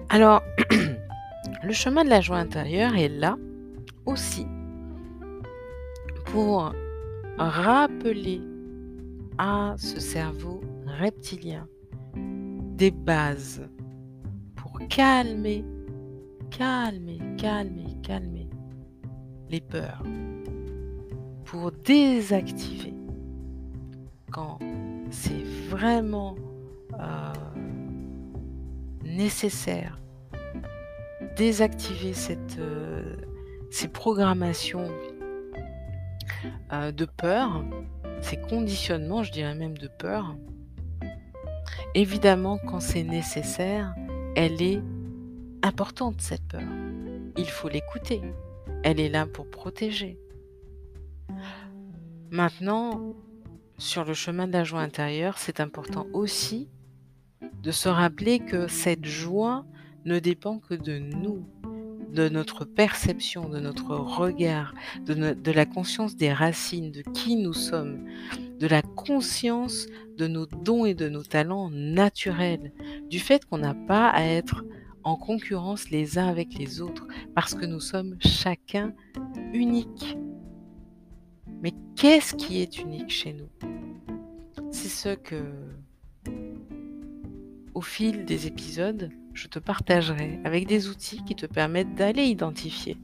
Alors, 0.09 0.41
le 1.63 1.73
chemin 1.73 2.03
de 2.03 2.09
la 2.09 2.21
joie 2.21 2.37
intérieure 2.37 2.95
est 2.95 3.09
là 3.09 3.37
aussi 4.07 4.47
pour 6.25 6.73
rappeler 7.37 8.41
à 9.37 9.75
ce 9.77 9.99
cerveau 9.99 10.61
reptilien 10.99 11.67
des 12.15 12.91
bases 12.91 13.61
pour 14.55 14.79
calmer, 14.89 15.63
calmer, 16.51 17.19
calmer, 17.37 17.95
calmer 18.03 18.49
les 19.49 19.61
peurs, 19.61 20.03
pour 21.45 21.71
désactiver 21.71 22.93
quand 24.31 24.59
c'est 25.09 25.43
vraiment 25.69 26.35
euh, 26.99 27.33
nécessaire, 29.03 29.99
désactiver 31.35 32.13
cette, 32.13 32.59
euh, 32.59 33.15
ces 33.71 33.87
programmations 33.87 34.89
euh, 36.71 36.91
de 36.91 37.05
peur, 37.05 37.63
ces 38.21 38.37
conditionnements, 38.37 39.23
je 39.23 39.31
dirais 39.31 39.55
même 39.55 39.77
de 39.77 39.87
peur, 39.87 40.35
Évidemment, 41.95 42.59
quand 42.59 42.79
c'est 42.79 43.03
nécessaire, 43.03 43.95
elle 44.35 44.61
est 44.61 44.81
importante, 45.63 46.21
cette 46.21 46.47
peur. 46.47 46.61
Il 47.37 47.49
faut 47.49 47.67
l'écouter. 47.67 48.21
Elle 48.83 48.99
est 48.99 49.09
là 49.09 49.25
pour 49.25 49.49
protéger. 49.49 50.19
Maintenant, 52.29 53.15
sur 53.79 54.05
le 54.05 54.13
chemin 54.13 54.47
de 54.47 54.53
la 54.53 54.63
joie 54.63 54.81
intérieure, 54.81 55.37
c'est 55.37 55.59
important 55.59 56.05
aussi 56.13 56.69
de 57.63 57.71
se 57.71 57.89
rappeler 57.89 58.39
que 58.39 58.67
cette 58.67 59.05
joie 59.05 59.65
ne 60.05 60.19
dépend 60.19 60.59
que 60.59 60.75
de 60.75 60.99
nous, 60.99 61.47
de 62.13 62.29
notre 62.29 62.65
perception, 62.65 63.49
de 63.49 63.59
notre 63.59 63.95
regard, 63.95 64.73
de, 65.05 65.51
la 65.51 65.65
conscience 65.65 66.15
des 66.15 66.33
racines, 66.33 66.91
de 66.91 67.01
qui 67.01 67.35
nous 67.35 67.53
sommes, 67.53 68.05
de 68.59 68.67
la 68.67 68.81
conscience 68.81 69.87
de 70.17 70.27
nos 70.27 70.45
dons 70.45 70.85
et 70.85 70.93
de 70.93 71.09
nos 71.09 71.23
talents 71.23 71.69
naturels, 71.69 72.73
du 73.09 73.19
fait 73.19 73.45
qu'on 73.45 73.59
n'a 73.59 73.73
pas 73.73 74.09
à 74.09 74.23
être 74.23 74.65
en 75.03 75.15
concurrence 75.15 75.89
les 75.89 76.17
uns 76.17 76.27
avec 76.27 76.53
les 76.55 76.81
autres, 76.81 77.07
parce 77.35 77.55
que 77.55 77.65
nous 77.65 77.79
sommes 77.79 78.17
chacun 78.19 78.93
uniques. 79.53 80.17
Mais 81.61 81.73
qu'est-ce 81.95 82.35
qui 82.35 82.61
est 82.61 82.79
unique 82.79 83.09
chez 83.09 83.33
nous? 83.33 83.49
C'est 84.71 84.89
ce 84.89 85.15
que, 85.15 85.43
au 87.73 87.81
fil 87.81 88.25
des 88.25 88.47
épisodes, 88.47 89.09
je 89.33 89.47
te 89.47 89.59
partagerai 89.59 90.39
avec 90.43 90.67
des 90.67 90.87
outils 90.87 91.23
qui 91.23 91.35
te 91.35 91.45
permettent 91.45 91.95
d'aller 91.95 92.23
identifier. 92.23 92.97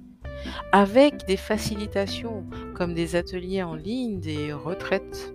Avec 0.71 1.25
des 1.25 1.37
facilitations 1.37 2.45
comme 2.75 2.93
des 2.93 3.15
ateliers 3.15 3.63
en 3.63 3.75
ligne, 3.75 4.19
des 4.19 4.53
retraites, 4.53 5.33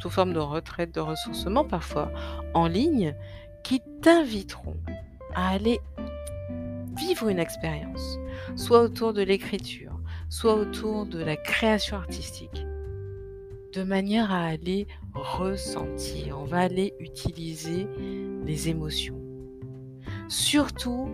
sous 0.00 0.10
forme 0.10 0.32
de 0.32 0.38
retraite 0.38 0.94
de 0.94 1.00
ressourcement 1.00 1.64
parfois 1.64 2.10
en 2.54 2.66
ligne, 2.66 3.14
qui 3.62 3.82
t'inviteront 4.00 4.76
à 5.34 5.50
aller 5.50 5.80
vivre 6.96 7.28
une 7.28 7.38
expérience, 7.38 8.18
soit 8.56 8.80
autour 8.80 9.12
de 9.12 9.22
l'écriture, 9.22 10.00
soit 10.28 10.54
autour 10.54 11.06
de 11.06 11.22
la 11.22 11.36
création 11.36 11.96
artistique, 11.96 12.64
de 13.74 13.82
manière 13.82 14.32
à 14.32 14.44
aller 14.44 14.86
ressentir. 15.14 16.38
On 16.38 16.44
va 16.44 16.60
aller 16.60 16.94
utiliser 16.98 17.86
les 18.44 18.68
émotions, 18.68 19.19
surtout 20.30 21.10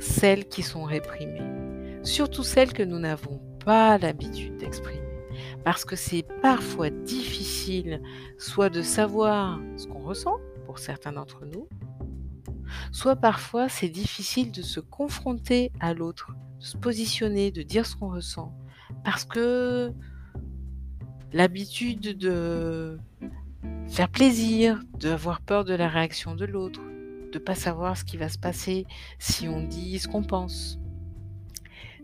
celles 0.00 0.48
qui 0.48 0.62
sont 0.62 0.82
réprimées, 0.82 2.00
surtout 2.02 2.42
celles 2.42 2.72
que 2.72 2.82
nous 2.82 2.98
n'avons 2.98 3.40
pas 3.64 3.96
l'habitude 3.96 4.56
d'exprimer. 4.56 5.00
Parce 5.64 5.84
que 5.84 5.96
c'est 5.96 6.24
parfois 6.42 6.90
difficile 6.90 8.02
soit 8.38 8.68
de 8.68 8.82
savoir 8.82 9.60
ce 9.76 9.86
qu'on 9.86 10.02
ressent 10.02 10.36
pour 10.66 10.78
certains 10.80 11.12
d'entre 11.12 11.44
nous, 11.46 11.68
soit 12.90 13.16
parfois 13.16 13.68
c'est 13.68 13.88
difficile 13.88 14.50
de 14.50 14.62
se 14.62 14.80
confronter 14.80 15.70
à 15.78 15.94
l'autre, 15.94 16.32
de 16.58 16.64
se 16.64 16.76
positionner, 16.76 17.52
de 17.52 17.62
dire 17.62 17.86
ce 17.86 17.94
qu'on 17.94 18.10
ressent, 18.10 18.52
parce 19.04 19.24
que 19.24 19.92
l'habitude 21.32 22.18
de 22.18 22.98
faire 23.88 24.08
plaisir, 24.08 24.80
d'avoir 24.98 25.40
peur 25.40 25.64
de 25.64 25.74
la 25.74 25.88
réaction 25.88 26.34
de 26.34 26.44
l'autre, 26.44 26.80
pas 27.38 27.54
savoir 27.54 27.96
ce 27.96 28.04
qui 28.04 28.16
va 28.16 28.28
se 28.28 28.38
passer 28.38 28.86
si 29.18 29.48
on 29.48 29.62
dit 29.62 29.98
ce 29.98 30.08
qu'on 30.08 30.22
pense. 30.22 30.78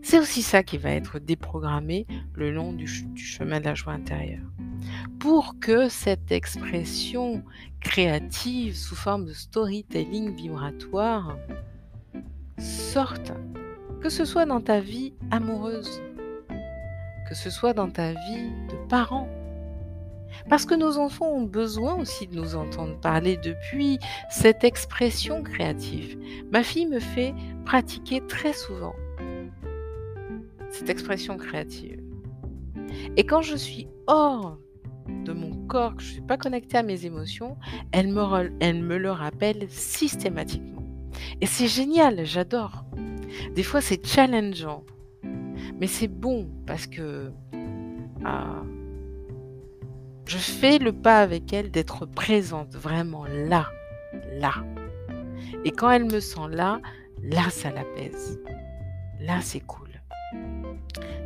C'est 0.01 0.19
aussi 0.19 0.41
ça 0.41 0.63
qui 0.63 0.77
va 0.77 0.91
être 0.91 1.17
déprogrammé 1.17 2.05
le 2.33 2.51
long 2.51 2.73
du, 2.73 2.87
chemin 2.87 3.61
de 3.61 3.65
la 3.65 3.73
joie 3.73 3.93
intérieure. 3.93 4.45
Pour 5.17 5.59
que 5.61 5.87
cette 5.87 6.29
expression 6.29 7.41
créative 7.79 8.75
sous 8.75 8.95
forme 8.95 9.25
de 9.25 9.33
storytelling 9.33 10.35
vibratoire 10.35 11.37
sorte, 12.57 13.31
que 14.01 14.09
ce 14.09 14.25
soit 14.25 14.45
dans 14.45 14.59
ta 14.59 14.81
vie 14.81 15.13
amoureuse, 15.31 16.01
que 17.29 17.33
ce 17.33 17.49
soit 17.49 17.73
dans 17.73 17.89
ta 17.89 18.11
vie 18.11 18.51
de 18.69 18.87
parent, 18.89 19.29
parce 20.49 20.65
que 20.65 20.75
nos 20.75 20.97
enfants 20.97 21.31
ont 21.31 21.43
besoin 21.43 21.95
aussi 21.95 22.27
de 22.27 22.35
nous 22.35 22.55
entendre 22.55 22.99
parler 22.99 23.37
depuis 23.37 23.99
cette 24.29 24.63
expression 24.63 25.43
créative. 25.43 26.17
Ma 26.51 26.63
fille 26.63 26.87
me 26.87 26.99
fait 26.99 27.33
pratiquer 27.65 28.21
très 28.27 28.53
souvent 28.53 28.95
cette 30.69 30.89
expression 30.89 31.37
créative. 31.37 32.01
Et 33.15 33.25
quand 33.25 33.41
je 33.41 33.55
suis 33.55 33.87
hors 34.07 34.57
de 35.25 35.33
mon 35.33 35.51
corps, 35.67 35.95
que 35.95 36.01
je 36.01 36.07
ne 36.07 36.13
suis 36.13 36.21
pas 36.21 36.37
connectée 36.37 36.77
à 36.77 36.83
mes 36.83 37.05
émotions, 37.05 37.57
elle 37.91 38.07
me, 38.07 38.97
le 38.97 39.11
rappelle 39.11 39.69
systématiquement. 39.69 40.83
Et 41.41 41.45
c'est 41.45 41.67
génial, 41.67 42.25
j'adore. 42.25 42.85
Des 43.55 43.63
fois, 43.63 43.81
c'est 43.81 44.05
challengeant. 44.05 44.83
Mais 45.79 45.87
c'est 45.87 46.07
bon 46.07 46.49
parce 46.65 46.87
que 46.87 47.31
ah, 48.25 48.63
je 50.25 50.37
fais 50.37 50.79
le 50.79 50.93
pas 50.93 51.21
avec 51.21 51.51
elle 51.53 51.71
d'être 51.71 52.05
présente, 52.05 52.73
vraiment 52.73 53.25
là, 53.25 53.67
là. 54.33 54.53
Et 55.65 55.71
quand 55.71 55.89
elle 55.91 56.05
me 56.05 56.19
sent 56.19 56.47
là, 56.49 56.79
là, 57.21 57.49
ça 57.49 57.71
l'apaise. 57.71 58.39
Là, 59.19 59.39
c'est 59.41 59.61
cool. 59.61 59.89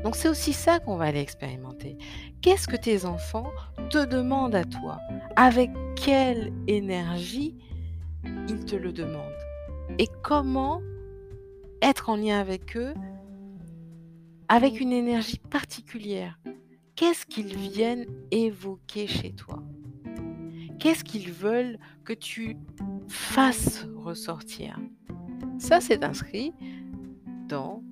Donc 0.04 0.16
c'est 0.16 0.30
aussi 0.30 0.54
ça 0.54 0.80
qu'on 0.80 0.96
va 0.96 1.06
aller 1.06 1.20
expérimenter. 1.20 1.98
Qu'est-ce 2.42 2.68
que 2.68 2.76
tes 2.76 3.06
enfants 3.06 3.52
te 3.90 4.06
demandent 4.06 4.56
à 4.56 4.64
toi? 4.64 5.00
Avec 5.36 5.72
quelle 5.96 6.54
énergie 6.68 7.56
ils 8.48 8.64
te 8.66 8.76
le 8.76 8.92
demandent? 8.92 9.24
Et 10.00 10.08
comment 10.24 10.82
être 11.82 12.10
en 12.10 12.16
lien 12.16 12.40
avec 12.40 12.78
eux 12.78 12.94
avec 14.50 14.80
une 14.80 14.94
énergie 14.94 15.40
particulière? 15.50 16.40
Qu'est-ce 16.98 17.28
qu'ils 17.28 17.56
viennent 17.56 18.08
évoquer 18.32 19.06
chez 19.06 19.32
toi? 19.32 19.62
Qu'est-ce 20.80 21.04
qu'ils 21.04 21.32
veulent 21.32 21.78
que 22.04 22.14
tu 22.14 22.58
fasses 23.08 23.86
ressortir? 23.96 24.80
Ça, 25.60 25.80
c'est 25.80 26.04
inscrit 26.04 26.54
dans 27.48 27.84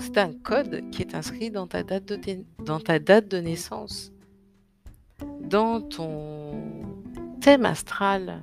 c'est 0.00 0.16
un 0.16 0.32
code 0.32 0.88
qui 0.90 1.02
est 1.02 1.14
inscrit 1.14 1.50
dans 1.50 1.66
ta 1.66 1.82
date 1.82 2.06
de, 2.06 3.36
naissance, 3.40 4.10
dans 5.42 5.82
ton 5.82 6.62
thème 7.42 7.66
astral. 7.66 8.42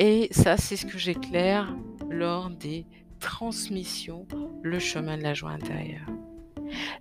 Et 0.00 0.26
ça, 0.32 0.56
c'est 0.56 0.76
ce 0.76 0.84
que 0.84 0.98
j'éclaire 0.98 1.76
lors 2.10 2.50
des 2.50 2.86
transmissions, 3.20 4.26
le 4.62 4.80
chemin 4.80 5.16
de 5.16 5.22
la 5.22 5.34
joie 5.34 5.50
intérieure. 5.50 6.10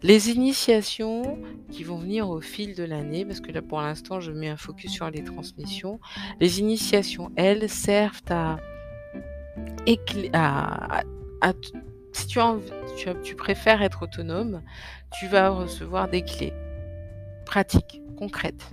Les 0.03 0.31
initiations 0.31 1.39
qui 1.71 1.83
vont 1.83 1.97
venir 1.97 2.29
au 2.29 2.41
fil 2.41 2.75
de 2.75 2.83
l'année, 2.83 3.25
parce 3.25 3.39
que 3.39 3.51
là 3.51 3.61
pour 3.61 3.81
l'instant 3.81 4.19
je 4.19 4.31
mets 4.31 4.49
un 4.49 4.57
focus 4.57 4.91
sur 4.91 5.09
les 5.09 5.23
transmissions, 5.23 5.99
les 6.39 6.59
initiations, 6.59 7.31
elles, 7.35 7.69
servent 7.69 8.21
à, 8.29 8.57
si 12.11 12.27
tu, 12.27 12.39
tu, 13.23 13.35
préfères 13.35 13.81
être 13.81 14.03
autonome, 14.03 14.61
tu 15.11 15.27
vas 15.27 15.49
recevoir 15.49 16.09
des 16.09 16.23
clés 16.23 16.53
pratiques, 17.45 18.01
concrètes, 18.17 18.71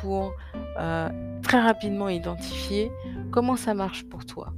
pour 0.00 0.32
euh, 0.78 1.08
très 1.42 1.60
rapidement 1.60 2.08
identifier 2.08 2.90
comment 3.30 3.56
ça 3.56 3.74
marche 3.74 4.04
pour 4.04 4.24
toi. 4.24 4.52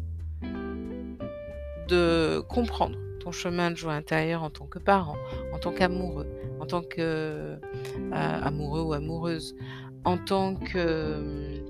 De 1.89 2.41
comprendre 2.49 2.97
ton 3.21 3.33
chemin 3.33 3.71
de 3.71 3.77
joie 3.77 3.93
intérieure 3.93 4.43
en 4.43 4.51
tant 4.51 4.67
que 4.67 4.79
parent, 4.79 5.17
en 5.53 5.59
tant 5.59 5.73
qu'amoureux, 5.73 6.27
en 6.59 6.67
tant 6.67 6.83
que 6.83 6.99
euh, 7.01 7.59
amoureux 8.13 8.83
ou 8.83 8.93
amoureuse, 8.93 9.55
en 10.05 10.19
tant 10.19 10.57
que 10.57 11.63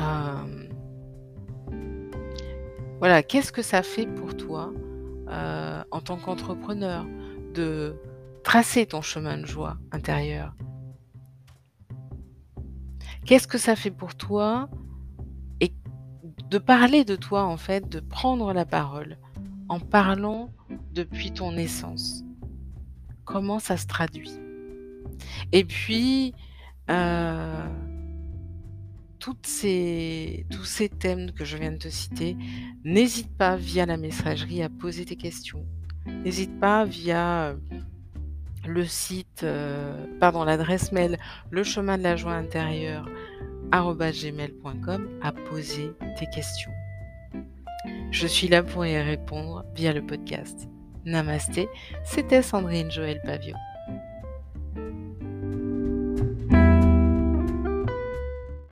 euh, 0.00 0.66
voilà, 2.98 3.22
qu'est-ce 3.22 3.52
que 3.52 3.62
ça 3.62 3.82
fait 3.82 4.06
pour 4.06 4.36
toi 4.36 4.72
euh, 5.28 5.82
en 5.90 6.00
tant 6.00 6.16
qu'entrepreneur 6.16 7.06
de 7.54 7.96
tracer 8.42 8.86
ton 8.86 9.02
chemin 9.02 9.38
de 9.38 9.46
joie 9.46 9.78
intérieur? 9.92 10.54
Qu'est-ce 13.24 13.48
que 13.48 13.58
ça 13.58 13.74
fait 13.76 13.90
pour 13.90 14.14
toi 14.14 14.68
de 16.50 16.58
parler 16.58 17.04
de 17.04 17.16
toi 17.16 17.44
en 17.44 17.56
fait, 17.56 17.88
de 17.88 18.00
prendre 18.00 18.52
la 18.52 18.64
parole 18.64 19.18
en 19.68 19.80
parlant 19.80 20.50
depuis 20.92 21.32
ton 21.32 21.56
essence 21.56 22.22
Comment 23.24 23.58
ça 23.58 23.76
se 23.76 23.86
traduit? 23.86 24.30
Et 25.50 25.64
puis, 25.64 26.32
euh, 26.90 27.66
tous 29.18 29.36
ces 29.44 30.88
thèmes 31.00 31.32
que 31.32 31.44
je 31.44 31.56
viens 31.56 31.72
de 31.72 31.78
te 31.78 31.88
citer, 31.88 32.36
n'hésite 32.84 33.36
pas 33.36 33.56
via 33.56 33.84
la 33.84 33.96
messagerie 33.96 34.62
à 34.62 34.68
poser 34.68 35.04
tes 35.04 35.16
questions. 35.16 35.66
N'hésite 36.06 36.60
pas 36.60 36.84
via 36.84 37.46
euh, 37.48 37.56
le 38.64 38.84
site, 38.84 39.42
euh, 39.42 40.06
l'adresse 40.20 40.92
mail 40.92 41.18
le 41.50 41.64
chemin 41.64 41.98
de 41.98 42.04
la 42.04 42.14
joie 42.14 42.34
intérieure 42.34 43.08
gmail.com 43.70 45.08
à 45.22 45.32
poser 45.32 45.92
tes 46.18 46.26
questions. 46.26 46.72
Je 48.10 48.26
suis 48.26 48.48
là 48.48 48.62
pour 48.62 48.86
y 48.86 48.96
répondre 48.98 49.64
via 49.74 49.92
le 49.92 50.04
podcast. 50.04 50.68
Namasté, 51.04 51.68
c'était 52.04 52.42
Sandrine 52.42 52.90
Joël 52.90 53.20
Pavio. 53.24 53.54